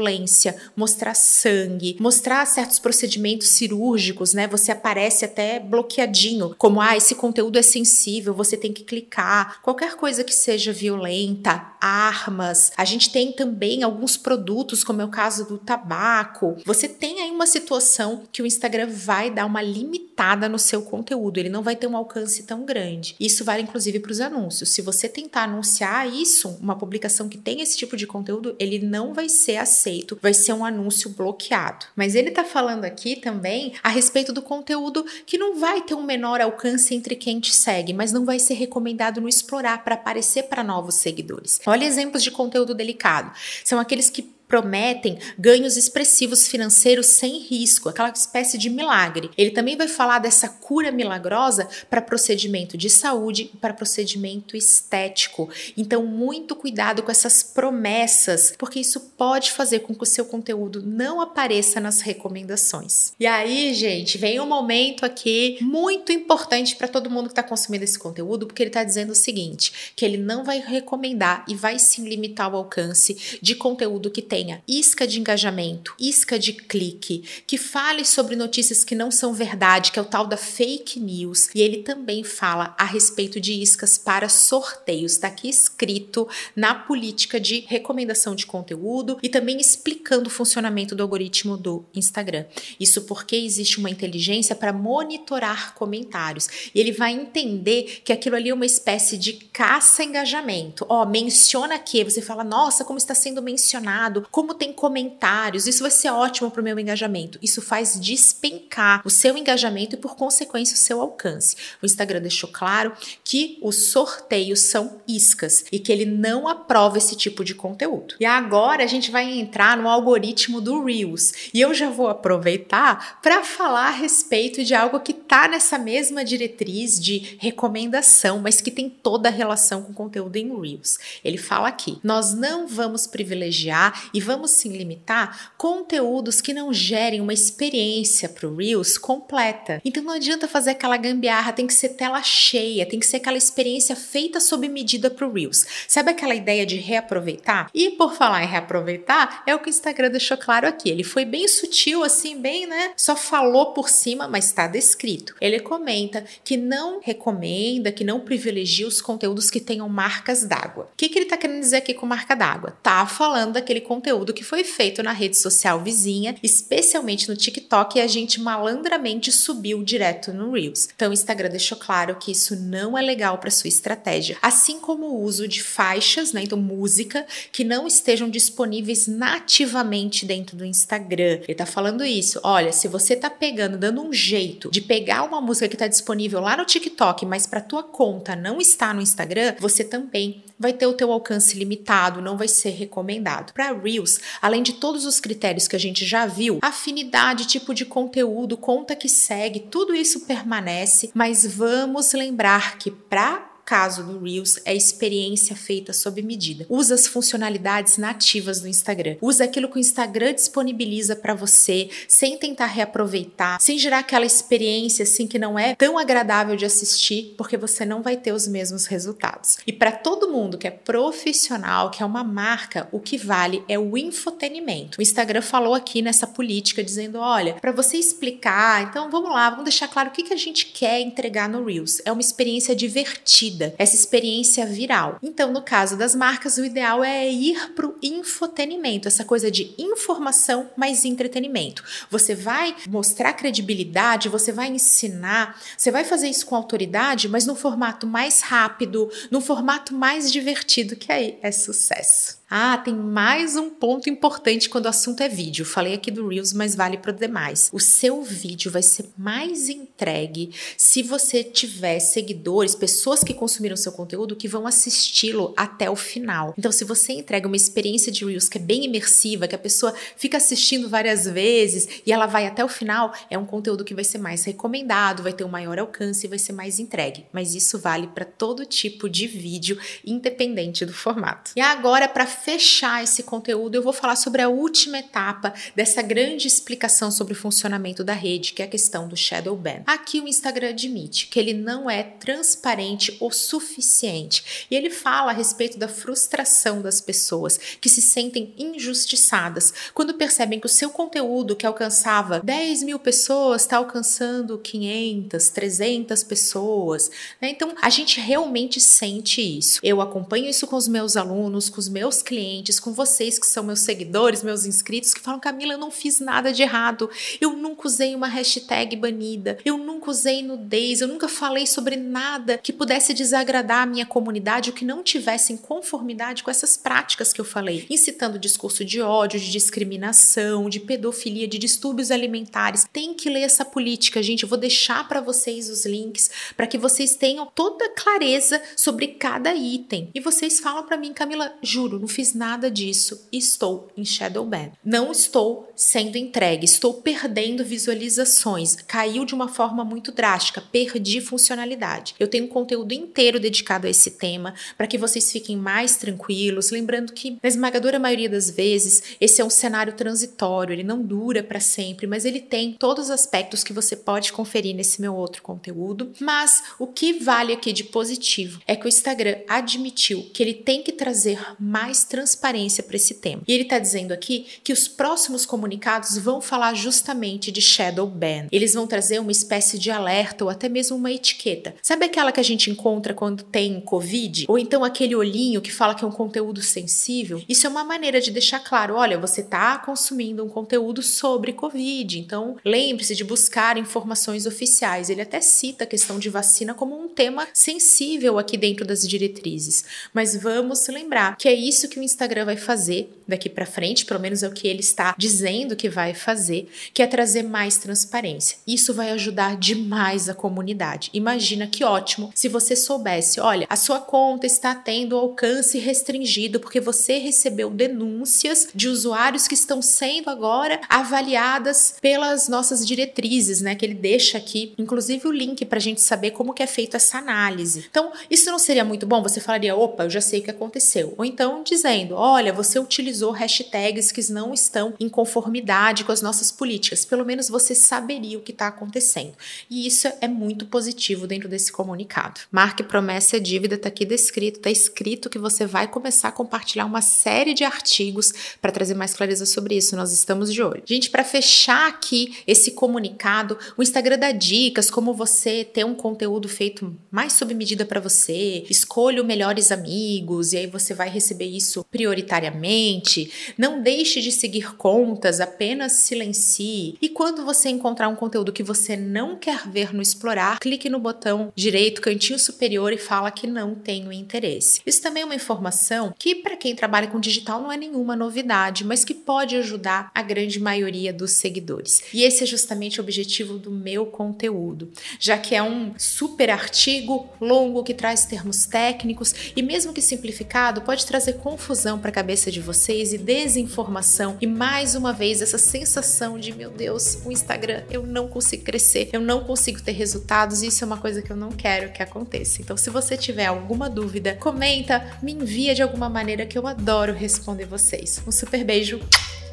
mostrar 0.75 1.13
sangue, 1.13 1.97
mostrar 1.99 2.45
certos 2.45 2.79
procedimentos 2.79 3.49
cirúrgicos, 3.49 4.33
né? 4.33 4.47
Você 4.47 4.71
aparece 4.71 5.25
até 5.25 5.59
bloqueadinho, 5.59 6.55
como 6.57 6.81
ah, 6.81 6.95
esse 6.95 7.15
conteúdo 7.15 7.57
é 7.57 7.61
sensível, 7.61 8.33
você 8.33 8.55
tem 8.55 8.71
que 8.71 8.83
clicar. 8.83 9.61
Qualquer 9.61 9.95
coisa 9.95 10.23
que 10.23 10.33
seja 10.33 10.71
violenta, 10.71 11.73
armas. 11.81 12.71
A 12.77 12.85
gente 12.85 13.11
tem 13.11 13.31
também 13.31 13.47
também 13.57 13.81
alguns 13.81 14.17
produtos, 14.17 14.83
como 14.83 15.01
é 15.01 15.05
o 15.05 15.09
caso 15.09 15.45
do 15.45 15.57
tabaco, 15.57 16.57
você 16.65 16.87
tem 16.87 17.21
aí 17.21 17.31
uma 17.31 17.47
situação 17.47 18.23
que 18.31 18.41
o 18.41 18.45
Instagram 18.45 18.87
vai 18.89 19.31
dar 19.31 19.45
uma 19.45 19.61
limitada 19.61 20.49
no 20.49 20.59
seu 20.59 20.81
conteúdo, 20.81 21.37
ele 21.37 21.49
não 21.49 21.63
vai 21.63 21.75
ter 21.75 21.87
um 21.87 21.97
alcance 21.97 22.43
tão 22.43 22.65
grande. 22.65 23.15
Isso 23.19 23.43
vale 23.43 23.63
inclusive 23.63 23.99
para 23.99 24.11
os 24.11 24.19
anúncios. 24.19 24.69
Se 24.69 24.81
você 24.81 25.09
tentar 25.09 25.43
anunciar 25.43 26.07
isso, 26.07 26.57
uma 26.61 26.77
publicação 26.77 27.27
que 27.27 27.37
tem 27.37 27.61
esse 27.61 27.77
tipo 27.77 27.97
de 27.97 28.05
conteúdo, 28.05 28.55
ele 28.59 28.79
não 28.79 29.13
vai 29.13 29.29
ser 29.29 29.57
aceito, 29.57 29.86
vai 30.21 30.33
ser 30.33 30.53
um 30.53 30.65
anúncio 30.65 31.09
bloqueado. 31.09 31.85
Mas 31.95 32.15
ele 32.15 32.29
está 32.29 32.43
falando 32.43 32.85
aqui 32.85 33.15
também 33.15 33.73
a 33.83 33.89
respeito 33.89 34.33
do 34.33 34.41
conteúdo 34.41 35.05
que 35.25 35.37
não 35.37 35.59
vai 35.59 35.81
ter 35.81 35.93
um 35.93 36.03
menor 36.03 36.41
alcance 36.41 36.93
entre 36.93 37.15
quem 37.15 37.39
te 37.39 37.53
segue, 37.53 37.93
mas 37.93 38.11
não 38.11 38.25
vai 38.25 38.39
ser 38.39 38.55
recomendado 38.55 39.21
no 39.21 39.29
explorar 39.29 39.83
para 39.83 39.95
aparecer 39.95 40.43
para 40.43 40.63
novos 40.63 40.95
seguidores. 40.95 41.59
Olha 41.65 41.85
exemplos 41.85 42.23
de 42.23 42.31
conteúdo 42.31 42.73
delicado. 42.73 43.31
São 43.63 43.79
aqueles 43.79 44.09
que 44.09 44.36
prometem 44.47 45.19
ganhos 45.37 45.75
expressivos 45.75 46.47
financeiros 46.47 47.07
sem 47.07 47.39
risco, 47.39 47.89
aquela 47.89 48.09
espécie 48.09 48.57
de 48.57 48.69
milagre. 48.69 49.29
Ele 49.37 49.51
também 49.51 49.75
vai 49.75 49.87
falar 49.87 50.19
dessa 50.19 50.47
cura 50.47 50.91
milagrosa 50.91 51.67
para 51.89 52.01
procedimento 52.01 52.77
de 52.77 52.89
saúde 52.89 53.51
e 53.53 53.57
para 53.57 53.73
procedimento 53.73 54.55
estético. 54.55 55.49
Então, 55.75 56.05
muito 56.05 56.55
cuidado 56.55 57.03
com 57.03 57.11
essas 57.11 57.43
promessas, 57.43 58.53
porque 58.57 58.79
isso 58.79 58.99
pode 59.17 59.51
fazer 59.51 59.79
com 59.79 59.93
que 59.93 60.03
o 60.03 60.05
seu 60.05 60.25
conteúdo 60.25 60.81
não 60.81 61.19
apareça 61.19 61.79
nas 61.79 62.01
recomendações. 62.01 63.13
E 63.19 63.25
aí, 63.25 63.73
gente, 63.73 64.17
vem 64.17 64.39
um 64.39 64.45
momento 64.45 65.05
aqui 65.05 65.57
muito 65.61 66.11
importante 66.11 66.75
para 66.75 66.87
todo 66.87 67.09
mundo 67.09 67.25
que 67.25 67.31
está 67.33 67.43
consumindo 67.43 67.83
esse 67.83 67.99
conteúdo, 67.99 68.47
porque 68.47 68.63
ele 68.63 68.69
está 68.69 68.83
dizendo 68.83 69.11
o 69.11 69.15
seguinte: 69.15 69.91
que 69.95 70.05
ele 70.05 70.17
não 70.17 70.43
vai 70.43 70.59
recomendar 70.59 71.43
e 71.47 71.55
vai 71.55 71.79
sim 71.79 72.07
limitar 72.07 72.51
o 72.53 72.55
alcance 72.55 73.39
de 73.41 73.55
conteúdo 73.55 74.09
que 74.09 74.21
tem 74.21 74.36
tenha 74.37 74.61
isca 74.67 75.07
de 75.07 75.19
engajamento, 75.19 75.95
isca 75.99 76.37
de 76.37 76.53
clique, 76.53 77.23
que 77.47 77.57
fale 77.57 78.05
sobre 78.05 78.35
notícias 78.35 78.83
que 78.83 78.93
não 78.93 79.09
são 79.09 79.33
verdade, 79.33 79.91
que 79.91 79.97
é 79.97 80.01
o 80.01 80.05
tal 80.05 80.27
da 80.27 80.37
fake 80.37 80.99
news. 80.99 81.49
E 81.55 81.61
ele 81.61 81.77
também 81.77 82.23
fala 82.23 82.75
a 82.77 82.83
respeito 82.83 83.41
de 83.41 83.53
iscas 83.53 83.97
para 83.97 84.29
sorteios. 84.29 85.13
Está 85.13 85.27
aqui 85.27 85.49
escrito 85.49 86.27
na 86.55 86.75
política 86.75 87.39
de 87.39 87.61
recomendação 87.61 88.35
de 88.35 88.45
conteúdo 88.45 89.17
e 89.23 89.29
também 89.29 89.59
explicando 89.59 90.27
o 90.27 90.31
funcionamento 90.31 90.95
do 90.95 91.01
algoritmo 91.01 91.57
do 91.57 91.83
Instagram. 91.95 92.45
Isso 92.79 93.01
porque 93.03 93.35
existe 93.35 93.79
uma 93.79 93.89
inteligência 93.89 94.55
para 94.55 94.71
monitorar 94.71 95.73
comentários. 95.73 96.47
E 96.75 96.79
ele 96.79 96.91
vai 96.91 97.11
entender 97.11 98.01
que 98.05 98.13
aquilo 98.13 98.35
ali 98.35 98.49
é 98.49 98.53
uma 98.53 98.67
espécie 98.67 99.17
de 99.17 99.33
caça-engajamento. 99.33 100.85
Ó, 100.87 101.05
menciona 101.07 101.79
que 101.79 102.03
você 102.03 102.21
fala, 102.21 102.43
nossa, 102.43 102.85
como 102.85 102.99
está 102.99 103.15
sendo 103.15 103.41
mencionado 103.41 104.26
como 104.31 104.53
tem 104.53 104.73
comentários, 104.73 105.67
isso 105.67 105.81
vai 105.81 105.91
ser 105.91 106.09
ótimo 106.09 106.51
para 106.51 106.61
o 106.61 106.63
meu 106.63 106.79
engajamento. 106.79 107.39
Isso 107.41 107.61
faz 107.61 107.99
despencar 107.99 109.01
o 109.05 109.09
seu 109.09 109.37
engajamento 109.37 109.95
e, 109.95 109.97
por 109.97 110.15
consequência, 110.15 110.75
o 110.75 110.77
seu 110.77 111.01
alcance. 111.01 111.55
O 111.81 111.85
Instagram 111.85 112.21
deixou 112.21 112.49
claro 112.49 112.93
que 113.23 113.57
os 113.61 113.89
sorteios 113.89 114.61
são 114.61 115.01
iscas 115.07 115.65
e 115.71 115.79
que 115.79 115.91
ele 115.91 116.05
não 116.05 116.47
aprova 116.47 116.97
esse 116.97 117.15
tipo 117.15 117.43
de 117.43 117.55
conteúdo. 117.55 118.15
E 118.19 118.25
agora 118.25 118.83
a 118.83 118.87
gente 118.87 119.11
vai 119.11 119.39
entrar 119.39 119.77
no 119.77 119.87
algoritmo 119.87 120.61
do 120.61 120.83
Reels 120.83 121.51
e 121.53 121.61
eu 121.61 121.73
já 121.73 121.89
vou 121.89 122.07
aproveitar 122.07 123.19
para 123.21 123.43
falar 123.43 123.87
a 123.87 123.91
respeito 123.91 124.63
de 124.63 124.73
algo 124.73 124.99
que 124.99 125.11
está 125.11 125.47
nessa 125.47 125.77
mesma 125.77 126.23
diretriz 126.23 126.99
de 126.99 127.37
recomendação, 127.39 128.39
mas 128.39 128.61
que 128.61 128.71
tem 128.71 128.89
toda 128.89 129.29
a 129.29 129.31
relação 129.31 129.83
com 129.83 129.93
conteúdo 129.93 130.35
em 130.35 130.49
Reels. 130.59 130.97
Ele 131.23 131.37
fala 131.37 131.67
aqui: 131.67 131.99
nós 132.03 132.33
não 132.33 132.67
vamos 132.67 133.07
privilegiar 133.07 134.09
e 134.17 134.19
vamos 134.19 134.49
sim 134.49 134.75
limitar 134.75 135.53
conteúdos 135.55 136.41
que 136.41 136.51
não 136.51 136.73
gerem 136.73 137.21
uma 137.21 137.33
experiência 137.33 138.27
para 138.27 138.47
o 138.47 138.55
Reels 138.55 138.97
completa. 138.97 139.79
Então 139.85 140.01
não 140.01 140.13
adianta 140.13 140.47
fazer 140.47 140.71
aquela 140.71 140.97
gambiarra, 140.97 141.53
tem 141.53 141.67
que 141.67 141.73
ser 141.75 141.89
tela 141.89 142.23
cheia, 142.23 142.83
tem 142.83 142.99
que 142.99 143.05
ser 143.05 143.17
aquela 143.17 143.37
experiência 143.37 143.95
feita 143.95 144.39
sob 144.39 144.67
medida 144.67 145.11
para 145.11 145.27
o 145.27 145.31
Reels. 145.31 145.67
Sabe 145.87 146.09
aquela 146.09 146.33
ideia 146.33 146.65
de 146.65 146.77
reaproveitar? 146.77 147.69
E 147.75 147.91
por 147.91 148.15
falar 148.15 148.43
em 148.43 148.47
reaproveitar, 148.47 149.43
é 149.45 149.53
o 149.53 149.59
que 149.59 149.67
o 149.67 149.69
Instagram 149.69 150.09
deixou 150.09 150.35
claro 150.35 150.67
aqui. 150.67 150.89
Ele 150.89 151.03
foi 151.03 151.23
bem 151.23 151.47
sutil, 151.47 152.03
assim, 152.03 152.41
bem, 152.41 152.65
né? 152.65 152.93
Só 152.97 153.15
falou 153.15 153.71
por 153.71 153.87
cima, 153.87 154.27
mas 154.27 154.45
está 154.45 154.65
descrito. 154.65 155.35
Ele 155.39 155.59
comenta 155.59 156.25
que 156.43 156.57
não 156.57 156.99
recomenda, 157.03 157.91
que 157.91 158.03
não 158.03 158.19
privilegia 158.19 158.87
os 158.87 158.99
conteúdos 158.99 159.51
que 159.51 159.59
tenham 159.59 159.87
marcas 159.87 160.43
d'água. 160.43 160.85
O 160.85 160.97
que, 160.97 161.07
que 161.07 161.19
ele 161.19 161.25
está 161.25 161.37
querendo 161.37 161.59
dizer 161.59 161.77
aqui 161.77 161.93
com 161.93 162.07
marca 162.07 162.35
d'água? 162.35 162.75
Tá 162.81 163.05
falando 163.05 163.53
daquele 163.53 163.81
conteúdo 163.81 164.06
que 164.33 164.43
foi 164.43 164.63
feito 164.63 165.03
na 165.03 165.11
rede 165.11 165.37
social 165.37 165.81
vizinha, 165.81 166.35
especialmente 166.41 167.27
no 167.27 167.35
TikTok, 167.35 167.97
e 167.97 168.01
a 168.01 168.07
gente 168.07 168.39
malandramente 168.39 169.31
subiu 169.31 169.83
direto 169.83 170.31
no 170.31 170.51
Reels. 170.51 170.87
Então 170.95 171.09
o 171.09 171.13
Instagram 171.13 171.49
deixou 171.49 171.77
claro 171.77 172.15
que 172.15 172.31
isso 172.31 172.55
não 172.55 172.97
é 172.97 173.01
legal 173.01 173.37
para 173.37 173.51
sua 173.51 173.67
estratégia, 173.67 174.37
assim 174.41 174.79
como 174.79 175.07
o 175.07 175.21
uso 175.21 175.47
de 175.47 175.61
faixas, 175.61 176.31
né, 176.31 176.43
então 176.43 176.57
música, 176.57 177.25
que 177.51 177.63
não 177.63 177.87
estejam 177.87 178.29
disponíveis 178.29 179.07
nativamente 179.07 180.25
dentro 180.25 180.55
do 180.55 180.65
Instagram. 180.65 181.39
Ele 181.43 181.55
tá 181.55 181.65
falando 181.65 182.05
isso. 182.05 182.39
Olha, 182.43 182.71
se 182.71 182.87
você 182.87 183.15
tá 183.15 183.29
pegando, 183.29 183.77
dando 183.77 184.01
um 184.01 184.13
jeito 184.13 184.71
de 184.71 184.81
pegar 184.81 185.23
uma 185.23 185.41
música 185.41 185.67
que 185.67 185.75
está 185.75 185.87
disponível 185.87 186.39
lá 186.39 186.55
no 186.55 186.65
TikTok, 186.65 187.25
mas 187.25 187.45
para 187.45 187.61
tua 187.61 187.83
conta 187.83 188.35
não 188.35 188.59
está 188.59 188.93
no 188.93 189.01
Instagram, 189.01 189.55
você 189.59 189.83
também 189.83 190.43
vai 190.59 190.73
ter 190.73 190.87
o 190.87 190.93
teu 190.93 191.11
alcance 191.11 191.57
limitado, 191.57 192.21
não 192.21 192.37
vai 192.37 192.47
ser 192.47 192.69
recomendado. 192.69 193.53
Para 193.53 193.73
Reels, 193.73 194.19
além 194.41 194.63
de 194.63 194.73
todos 194.73 195.05
os 195.05 195.19
critérios 195.19 195.67
que 195.67 195.75
a 195.75 195.79
gente 195.79 196.05
já 196.05 196.25
viu, 196.25 196.59
afinidade, 196.61 197.45
tipo 197.45 197.73
de 197.73 197.85
conteúdo, 197.85 198.57
conta 198.57 198.95
que 198.95 199.09
segue, 199.09 199.59
tudo 199.59 199.93
isso 199.93 200.21
permanece, 200.21 201.11
mas 201.13 201.45
vamos 201.45 202.13
lembrar 202.13 202.77
que 202.77 202.91
para 202.91 203.56
caso 203.67 204.01
do 204.01 204.23
Reels 204.23 204.57
é 204.63 204.73
experiência 204.73 205.53
feita 205.53 205.91
sob 205.91 206.21
medida. 206.21 206.65
Usa 206.69 206.95
as 206.95 207.05
funcionalidades 207.05 207.97
nativas 207.97 208.61
do 208.61 208.67
Instagram. 208.69 209.17
Usa 209.21 209.43
aquilo 209.43 209.67
que 209.67 209.75
o 209.75 209.79
Instagram 209.79 210.33
disponibiliza 210.33 211.17
para 211.17 211.33
você, 211.33 211.89
sem 212.07 212.37
tentar 212.37 212.67
reaproveitar, 212.67 213.59
sem 213.59 213.77
gerar 213.77 213.99
aquela 213.99 214.25
experiência 214.25 215.03
assim 215.03 215.27
que 215.27 215.37
não 215.37 215.59
é 215.59 215.75
tão 215.75 215.97
agradável 215.97 216.55
de 216.55 216.63
assistir, 216.63 217.35
porque 217.37 217.57
você 217.57 217.83
não 217.83 218.01
vai 218.01 218.15
ter 218.15 218.31
os 218.31 218.47
mesmos 218.47 218.85
resultados. 218.85 219.57
E 219.67 219.73
para 219.73 219.91
todo 219.91 220.31
mundo 220.31 220.57
que 220.57 220.67
é 220.67 220.71
profissional, 220.71 221.91
que 221.91 222.01
é 222.01 222.05
uma 222.05 222.23
marca, 222.23 222.87
o 222.93 223.01
que 223.01 223.17
vale 223.17 223.65
é 223.67 223.77
o 223.77 223.97
infotenimento. 223.97 224.97
O 224.97 225.01
Instagram 225.01 225.41
falou 225.41 225.73
aqui 225.73 226.01
nessa 226.01 226.25
política 226.25 226.81
dizendo, 226.81 227.19
olha, 227.19 227.55
para 227.55 227.73
você 227.73 227.97
explicar, 227.97 228.83
então 228.83 229.11
vamos 229.11 229.29
lá, 229.29 229.49
vamos 229.49 229.65
deixar 229.65 229.89
claro 229.89 230.07
o 230.07 230.13
que, 230.13 230.23
que 230.23 230.33
a 230.33 230.37
gente 230.37 230.67
quer 230.67 231.01
entregar 231.01 231.49
no 231.49 231.65
Reels. 231.65 232.01
É 232.05 232.13
uma 232.13 232.21
experiência 232.21 232.73
divertida 232.73 233.56
essa 233.77 233.95
experiência 233.95 234.65
viral. 234.65 235.17
Então, 235.21 235.51
no 235.51 235.61
caso 235.61 235.97
das 235.97 236.15
marcas, 236.15 236.57
o 236.57 236.65
ideal 236.65 237.03
é 237.03 237.29
ir 237.29 237.71
para 237.73 237.87
o 237.87 237.95
infotenimento, 238.01 239.07
essa 239.07 239.25
coisa 239.25 239.49
de 239.49 239.73
informação 239.77 240.69
mais 240.75 241.05
entretenimento. 241.05 241.83
Você 242.09 242.35
vai 242.35 242.75
mostrar 242.87 243.33
credibilidade, 243.33 244.29
você 244.29 244.51
vai 244.51 244.67
ensinar, 244.67 245.59
você 245.77 245.91
vai 245.91 246.03
fazer 246.03 246.27
isso 246.27 246.45
com 246.45 246.55
autoridade, 246.55 247.27
mas 247.27 247.45
no 247.45 247.55
formato 247.55 248.05
mais 248.05 248.41
rápido, 248.41 249.09
no 249.31 249.41
formato 249.41 249.93
mais 249.93 250.31
divertido, 250.31 250.95
que 250.95 251.11
aí 251.11 251.37
é 251.41 251.51
sucesso. 251.51 252.37
Ah, 252.49 252.77
tem 252.77 252.95
mais 252.95 253.57
um 253.57 253.69
ponto 253.69 254.09
importante 254.09 254.69
quando 254.69 254.85
o 254.85 254.89
assunto 254.89 255.21
é 255.21 255.27
vídeo. 255.27 255.65
Falei 255.65 255.93
aqui 255.93 256.09
do 256.09 256.25
Reels, 256.25 256.53
mas 256.53 256.75
vale 256.75 256.97
para 256.97 257.11
demais. 257.11 257.69
O 257.73 257.79
seu 257.79 258.23
vídeo 258.23 258.71
vai 258.71 258.81
ser 258.81 259.09
mais 259.17 259.67
entregue 259.67 260.51
se 260.77 261.03
você 261.03 261.43
tiver 261.43 261.99
seguidores, 261.99 262.73
pessoas 262.73 263.21
que 263.21 263.33
consumiram 263.33 263.75
seu 263.75 263.91
conteúdo 263.91 264.33
que 264.33 264.47
vão 264.47 264.65
assisti-lo 264.65 265.53
até 265.57 265.89
o 265.89 265.95
final. 265.95 266.53
Então, 266.57 266.71
se 266.71 266.85
você 266.85 267.11
entrega 267.11 267.47
uma 267.47 267.57
experiência 267.57 268.13
de 268.13 268.23
Reels 268.23 268.47
que 268.47 268.57
é 268.57 268.61
bem 268.61 268.85
imersiva, 268.85 269.45
que 269.45 269.55
a 269.55 269.59
pessoa 269.59 269.93
fica 270.15 270.37
assistindo 270.37 270.87
várias 270.87 271.25
vezes 271.25 272.01
e 272.05 272.13
ela 272.13 272.27
vai 272.27 272.47
até 272.47 272.63
o 272.63 272.69
final, 272.69 273.13
é 273.29 273.37
um 273.37 273.45
conteúdo 273.45 273.83
que 273.83 273.93
vai 273.93 274.05
ser 274.05 274.19
mais 274.19 274.45
recomendado, 274.45 275.21
vai 275.21 275.33
ter 275.33 275.43
um 275.43 275.49
maior 275.49 275.77
alcance 275.77 276.25
e 276.25 276.29
vai 276.29 276.39
ser 276.39 276.53
mais 276.53 276.79
entregue. 276.79 277.25
Mas 277.33 277.55
isso 277.55 277.77
vale 277.77 278.07
para 278.07 278.23
todo 278.23 278.65
tipo 278.65 279.09
de 279.09 279.27
vídeo, 279.27 279.77
independente 280.05 280.85
do 280.85 280.93
formato. 280.93 281.51
E 281.53 281.59
agora, 281.59 282.07
para 282.07 282.36
fechar 282.43 283.03
esse 283.03 283.23
conteúdo, 283.23 283.75
eu 283.75 283.83
vou 283.83 283.93
falar 283.93 284.15
sobre 284.15 284.41
a 284.41 284.49
última 284.49 284.99
etapa 284.99 285.53
dessa 285.75 286.01
grande 286.01 286.47
explicação 286.47 287.11
sobre 287.11 287.33
o 287.33 287.35
funcionamento 287.35 288.03
da 288.03 288.13
rede, 288.13 288.53
que 288.53 288.61
é 288.61 288.65
a 288.65 288.69
questão 288.69 289.07
do 289.07 289.15
shadow 289.15 289.55
ban. 289.55 289.81
Aqui 289.85 290.19
o 290.19 290.27
Instagram 290.27 290.69
admite 290.69 291.27
que 291.27 291.39
ele 291.39 291.53
não 291.53 291.89
é 291.89 292.03
transparente 292.03 293.17
o 293.19 293.31
suficiente 293.31 294.67
e 294.69 294.75
ele 294.75 294.89
fala 294.89 295.31
a 295.31 295.33
respeito 295.33 295.77
da 295.77 295.87
frustração 295.87 296.81
das 296.81 297.01
pessoas 297.01 297.59
que 297.81 297.89
se 297.89 298.01
sentem 298.01 298.53
injustiçadas 298.57 299.73
quando 299.93 300.13
percebem 300.13 300.59
que 300.59 300.65
o 300.65 300.69
seu 300.69 300.89
conteúdo 300.89 301.55
que 301.55 301.65
alcançava 301.65 302.39
10 302.39 302.83
mil 302.83 302.99
pessoas 302.99 303.63
está 303.63 303.77
alcançando 303.77 304.57
500, 304.57 305.49
300 305.49 306.23
pessoas. 306.23 307.09
Né? 307.41 307.49
Então 307.49 307.73
a 307.81 307.89
gente 307.89 308.19
realmente 308.19 308.79
sente 308.79 309.41
isso. 309.41 309.79
Eu 309.83 310.01
acompanho 310.01 310.49
isso 310.49 310.67
com 310.67 310.75
os 310.75 310.87
meus 310.87 311.17
alunos, 311.17 311.69
com 311.69 311.79
os 311.79 311.89
meus 311.89 312.21
clientes, 312.27 312.77
com 312.77 312.91
vocês 312.91 313.39
que 313.39 313.47
são 313.47 313.63
meus 313.63 313.79
seguidores, 313.79 314.43
meus 314.43 314.65
inscritos, 314.65 315.13
que 315.13 315.21
falam: 315.21 315.39
Camila, 315.39 315.73
eu 315.73 315.77
não 315.77 315.89
fiz 315.89 316.19
nada 316.19 316.51
de 316.51 316.61
errado, 316.61 317.09
eu 317.39 317.53
nunca 317.53 317.87
usei 317.87 318.13
uma 318.13 318.27
hashtag 318.27 318.97
banida, 318.97 319.57
eu 319.63 319.77
nunca 319.77 320.11
usei 320.11 320.43
nudez, 320.43 320.99
eu 320.99 321.07
nunca 321.07 321.29
falei 321.29 321.65
sobre 321.65 321.95
nada 321.95 322.57
que 322.57 322.73
pudesse 322.73 323.13
desagradar 323.13 323.83
a 323.83 323.85
minha 323.85 324.05
comunidade 324.05 324.69
ou 324.69 324.75
que 324.75 324.83
não 324.83 325.01
tivesse 325.01 325.53
em 325.53 325.57
conformidade 325.57 326.43
com 326.43 326.51
essas 326.51 326.75
práticas 326.75 327.31
que 327.31 327.39
eu 327.39 327.45
falei, 327.45 327.85
incitando 327.89 328.37
discurso 328.37 328.83
de 328.83 328.99
ódio, 328.99 329.39
de 329.39 329.49
discriminação, 329.49 330.69
de 330.69 330.81
pedofilia, 330.81 331.47
de 331.47 331.57
distúrbios 331.57 332.11
alimentares. 332.11 332.85
Tem 332.91 333.13
que 333.13 333.29
ler 333.29 333.43
essa 333.43 333.63
política, 333.63 334.21
gente. 334.21 334.43
Eu 334.43 334.49
vou 334.49 334.57
deixar 334.57 335.07
para 335.07 335.21
vocês 335.21 335.69
os 335.69 335.85
links 335.85 336.29
para 336.57 336.67
que 336.67 336.77
vocês 336.77 337.15
tenham 337.15 337.45
toda 337.45 337.89
clareza 337.91 338.61
sobre 338.75 339.07
cada 339.07 339.55
item. 339.55 340.09
E 340.13 340.19
vocês 340.19 340.59
falam 340.59 340.83
para 340.83 340.97
mim, 340.97 341.13
Camila, 341.13 341.53
juro, 341.61 341.97
no 341.97 342.16
fiz 342.17 342.33
nada 342.33 342.71
disso, 342.71 343.27
estou 343.31 343.89
em 343.95 344.03
shadow 344.03 344.43
ban. 344.43 344.71
Não 344.83 345.11
estou 345.11 345.71
sendo 345.75 346.17
entregue, 346.17 346.65
estou 346.65 346.95
perdendo 346.95 347.63
visualizações. 347.63 348.75
Caiu 348.87 349.23
de 349.23 349.35
uma 349.35 349.47
forma 349.47 349.85
muito 349.85 350.11
drástica, 350.11 350.59
perdi 350.59 351.21
funcionalidade. 351.21 352.15
Eu 352.19 352.27
tenho 352.27 352.45
um 352.45 352.47
conteúdo 352.47 352.91
inteiro 352.91 353.39
dedicado 353.39 353.85
a 353.85 353.89
esse 353.91 354.09
tema 354.09 354.55
para 354.75 354.87
que 354.87 354.97
vocês 354.97 355.31
fiquem 355.31 355.55
mais 355.55 355.97
tranquilos, 355.97 356.71
lembrando 356.71 357.13
que 357.13 357.37
na 357.43 357.47
esmagadora 357.47 357.99
maioria 357.99 358.27
das 358.27 358.49
vezes 358.49 359.15
esse 359.21 359.39
é 359.39 359.45
um 359.45 359.49
cenário 359.51 359.93
transitório, 359.93 360.73
ele 360.73 360.83
não 360.83 361.03
dura 361.03 361.43
para 361.43 361.59
sempre, 361.59 362.07
mas 362.07 362.25
ele 362.25 362.39
tem 362.39 362.73
todos 362.79 363.05
os 363.05 363.11
aspectos 363.11 363.63
que 363.63 363.73
você 363.73 363.95
pode 363.95 364.33
conferir 364.33 364.75
nesse 364.75 364.99
meu 364.99 365.13
outro 365.13 365.43
conteúdo. 365.43 366.11
Mas 366.19 366.63
o 366.79 366.87
que 366.87 367.13
vale 367.13 367.53
aqui 367.53 367.71
de 367.71 367.83
positivo 367.83 368.59
é 368.65 368.75
que 368.75 368.87
o 368.87 368.89
Instagram 368.89 369.35
admitiu 369.47 370.27
que 370.33 370.41
ele 370.41 370.55
tem 370.55 370.81
que 370.81 370.91
trazer 370.91 371.39
mais 371.59 372.06
transparência 372.07 372.83
para 372.83 372.95
esse 372.95 373.15
tema. 373.15 373.41
E 373.47 373.53
ele 373.53 373.63
está 373.63 373.79
dizendo 373.79 374.11
aqui 374.11 374.45
que 374.63 374.73
os 374.73 374.87
próximos 374.87 375.45
comunicados 375.45 376.17
vão 376.17 376.41
falar 376.41 376.73
justamente 376.73 377.51
de 377.51 377.61
shadow 377.61 378.07
ban. 378.07 378.47
Eles 378.51 378.73
vão 378.73 378.87
trazer 378.87 379.19
uma 379.19 379.31
espécie 379.31 379.77
de 379.77 379.91
alerta 379.91 380.43
ou 380.43 380.49
até 380.49 380.69
mesmo 380.69 380.97
uma 380.97 381.11
etiqueta. 381.11 381.75
Sabe 381.81 382.05
aquela 382.05 382.31
que 382.31 382.39
a 382.39 382.43
gente 382.43 382.69
encontra 382.69 383.13
quando 383.13 383.43
tem 383.43 383.79
Covid? 383.81 384.45
Ou 384.47 384.57
então 384.57 384.83
aquele 384.83 385.15
olhinho 385.15 385.61
que 385.61 385.71
fala 385.71 385.93
que 385.93 386.03
é 386.03 386.07
um 386.07 386.11
conteúdo 386.11 386.61
sensível? 386.61 387.41
Isso 387.47 387.67
é 387.67 387.69
uma 387.69 387.83
maneira 387.83 388.21
de 388.21 388.31
deixar 388.31 388.59
claro: 388.59 388.95
olha, 388.95 389.17
você 389.17 389.41
está 389.41 389.77
consumindo 389.77 390.43
um 390.43 390.49
conteúdo 390.49 391.01
sobre 391.01 391.53
Covid, 391.53 392.19
então 392.19 392.57
lembre-se 392.63 393.15
de 393.15 393.23
buscar 393.23 393.77
informações 393.77 394.45
oficiais. 394.45 395.09
Ele 395.09 395.21
até 395.21 395.41
cita 395.41 395.83
a 395.83 395.87
questão 395.87 396.19
de 396.19 396.29
vacina 396.29 396.73
como 396.73 396.99
um 396.99 397.07
tema 397.07 397.47
sensível 397.53 398.39
aqui 398.39 398.57
dentro 398.57 398.85
das 398.85 399.07
diretrizes. 399.07 399.83
Mas 400.13 400.35
vamos 400.35 400.87
lembrar 400.87 401.37
que 401.37 401.47
é 401.47 401.53
isso 401.53 401.87
que 401.89 401.96
que 401.97 402.01
o 402.01 402.03
Instagram 402.03 402.45
vai 402.45 402.57
fazer 402.57 403.11
daqui 403.27 403.49
para 403.49 403.65
frente, 403.65 404.05
pelo 404.05 404.19
menos 404.19 404.43
é 404.43 404.47
o 404.47 404.53
que 404.53 404.67
ele 404.67 404.79
está 404.81 405.15
dizendo 405.17 405.75
que 405.75 405.89
vai 405.89 406.13
fazer, 406.13 406.69
que 406.93 407.01
é 407.01 407.07
trazer 407.07 407.43
mais 407.43 407.77
transparência. 407.77 408.57
Isso 408.67 408.93
vai 408.93 409.09
ajudar 409.11 409.57
demais 409.57 410.29
a 410.29 410.35
comunidade. 410.35 411.09
Imagina 411.13 411.67
que 411.67 411.83
ótimo 411.83 412.31
se 412.35 412.47
você 412.47 412.75
soubesse, 412.75 413.39
olha, 413.39 413.65
a 413.69 413.75
sua 413.75 413.99
conta 413.99 414.45
está 414.45 414.75
tendo 414.75 415.17
alcance 415.17 415.79
restringido 415.79 416.59
porque 416.59 416.79
você 416.79 417.17
recebeu 417.17 417.69
denúncias 417.69 418.69
de 418.73 418.87
usuários 418.87 419.47
que 419.47 419.55
estão 419.55 419.81
sendo 419.81 420.29
agora 420.29 420.79
avaliadas 420.87 421.95
pelas 421.99 422.47
nossas 422.47 422.85
diretrizes, 422.85 423.61
né? 423.61 423.75
Que 423.75 423.85
ele 423.85 423.95
deixa 423.95 424.37
aqui, 424.37 424.73
inclusive 424.77 425.27
o 425.27 425.31
link 425.31 425.65
para 425.65 425.79
a 425.79 425.81
gente 425.81 426.01
saber 426.01 426.31
como 426.31 426.53
que 426.53 426.63
é 426.63 426.67
feita 426.67 426.97
essa 426.97 427.17
análise. 427.17 427.85
Então, 427.89 428.11
isso 428.29 428.51
não 428.51 428.59
seria 428.59 428.85
muito 428.85 429.07
bom? 429.07 429.23
Você 429.23 429.39
falaria, 429.39 429.75
opa, 429.75 430.03
eu 430.03 430.09
já 430.09 430.21
sei 430.21 430.39
o 430.39 430.43
que 430.43 430.51
aconteceu. 430.51 431.13
Ou 431.17 431.25
então 431.25 431.63
dizendo, 431.87 432.15
olha, 432.15 432.51
você 432.51 432.79
utilizou 432.79 433.31
hashtags 433.31 434.11
que 434.11 434.31
não 434.31 434.53
estão 434.53 434.93
em 434.99 435.07
conformidade 435.07 436.03
com 436.03 436.11
as 436.11 436.21
nossas 436.21 436.51
políticas. 436.51 437.05
Pelo 437.05 437.25
menos 437.25 437.47
você 437.47 437.73
saberia 437.73 438.37
o 438.37 438.41
que 438.41 438.51
está 438.51 438.67
acontecendo. 438.67 439.33
E 439.69 439.87
isso 439.87 440.07
é 440.19 440.27
muito 440.27 440.65
positivo 440.65 441.25
dentro 441.25 441.47
desse 441.47 441.71
comunicado. 441.71 442.41
Marque 442.51 442.83
promessa 442.83 443.37
e 443.37 443.39
dívida 443.39 443.75
está 443.75 443.87
aqui 443.87 444.05
descrito, 444.05 444.57
está 444.57 444.69
escrito 444.69 445.29
que 445.29 445.39
você 445.39 445.65
vai 445.65 445.87
começar 445.87 446.27
a 446.27 446.31
compartilhar 446.31 446.85
uma 446.85 447.01
série 447.01 447.53
de 447.53 447.63
artigos 447.63 448.33
para 448.61 448.71
trazer 448.71 448.95
mais 448.95 449.13
clareza 449.13 449.45
sobre 449.45 449.77
isso. 449.77 449.95
Nós 449.95 450.11
estamos 450.11 450.53
de 450.53 450.61
olho. 450.61 450.83
Gente, 450.85 451.09
para 451.09 451.23
fechar 451.23 451.87
aqui 451.87 452.37
esse 452.45 452.71
comunicado, 452.71 453.57
o 453.77 453.83
Instagram 453.83 454.19
dá 454.19 454.31
dicas 454.31 454.89
como 454.89 455.13
você 455.13 455.63
ter 455.63 455.85
um 455.85 455.95
conteúdo 455.95 456.49
feito 456.49 456.95
mais 457.09 457.33
sob 457.33 457.53
medida 457.53 457.85
para 457.85 457.99
você, 457.99 458.65
escolha 458.69 459.23
melhores 459.27 459.71
amigos 459.71 460.53
e 460.53 460.57
aí 460.57 460.67
você 460.67 460.93
vai 460.93 461.09
receber 461.09 461.45
isso 461.45 461.76
prioritariamente. 461.83 463.31
Não 463.57 463.81
deixe 463.81 464.21
de 464.21 464.31
seguir 464.31 464.75
contas, 464.75 465.39
apenas 465.39 465.93
silencie. 465.93 466.97
E 467.01 467.09
quando 467.09 467.45
você 467.45 467.69
encontrar 467.69 468.07
um 468.07 468.15
conteúdo 468.15 468.53
que 468.53 468.63
você 468.63 468.95
não 468.95 469.35
quer 469.37 469.67
ver 469.67 469.93
no 469.93 470.01
explorar, 470.01 470.59
clique 470.59 470.89
no 470.89 470.99
botão 470.99 471.51
direito, 471.55 472.01
cantinho 472.01 472.39
superior 472.39 472.91
e 472.93 472.97
fala 472.97 473.31
que 473.31 473.47
não 473.47 473.75
tenho 473.75 474.11
interesse. 474.11 474.81
Isso 474.85 475.01
também 475.01 475.23
é 475.23 475.25
uma 475.25 475.35
informação 475.35 476.13
que 476.17 476.35
para 476.35 476.57
quem 476.57 476.75
trabalha 476.75 477.07
com 477.07 477.19
digital 477.19 477.61
não 477.61 477.71
é 477.71 477.77
nenhuma 477.77 478.15
novidade, 478.15 478.83
mas 478.83 479.03
que 479.03 479.13
pode 479.13 479.55
ajudar 479.55 480.11
a 480.13 480.21
grande 480.21 480.59
maioria 480.59 481.13
dos 481.13 481.31
seguidores. 481.31 482.03
E 482.13 482.23
esse 482.23 482.43
é 482.43 482.47
justamente 482.47 482.99
o 482.99 483.03
objetivo 483.03 483.57
do 483.57 483.71
meu 483.71 484.05
conteúdo, 484.05 484.91
já 485.19 485.37
que 485.37 485.55
é 485.55 485.63
um 485.63 485.93
super 485.97 486.49
artigo 486.49 487.29
longo 487.39 487.83
que 487.83 487.93
traz 487.93 488.25
termos 488.25 488.65
técnicos 488.65 489.33
e 489.55 489.61
mesmo 489.61 489.93
que 489.93 490.01
simplificado, 490.01 490.81
pode 490.81 491.05
trazer 491.05 491.33
confusão 491.57 491.97
para 491.97 492.09
a 492.09 492.13
cabeça 492.13 492.51
de 492.51 492.61
vocês 492.61 493.11
e 493.11 493.17
desinformação 493.17 494.37
e 494.39 494.45
mais 494.45 494.93
uma 494.93 495.11
vez 495.11 495.41
essa 495.41 495.57
sensação 495.57 496.37
de 496.37 496.53
meu 496.53 496.69
Deus, 496.69 497.17
o 497.25 497.31
Instagram 497.31 497.81
eu 497.89 498.05
não 498.05 498.27
consigo 498.27 498.63
crescer, 498.63 499.09
eu 499.11 499.19
não 499.19 499.43
consigo 499.43 499.81
ter 499.81 499.93
resultados, 499.93 500.61
isso 500.61 500.83
é 500.83 500.87
uma 500.87 500.97
coisa 500.97 501.19
que 501.19 501.31
eu 501.31 501.35
não 501.35 501.49
quero 501.49 501.91
que 501.91 502.03
aconteça. 502.03 502.61
Então, 502.61 502.77
se 502.77 502.91
você 502.91 503.17
tiver 503.17 503.47
alguma 503.47 503.89
dúvida, 503.89 504.35
comenta, 504.35 505.17
me 505.21 505.33
envia 505.33 505.73
de 505.73 505.81
alguma 505.81 506.07
maneira 506.07 506.45
que 506.45 506.57
eu 506.57 506.67
adoro 506.67 507.11
responder 507.11 507.65
vocês. 507.65 508.21
Um 508.27 508.31
super 508.31 508.63
beijo, 508.63 509.01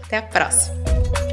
até 0.05 0.19
a 0.19 0.23
próxima! 0.23 1.24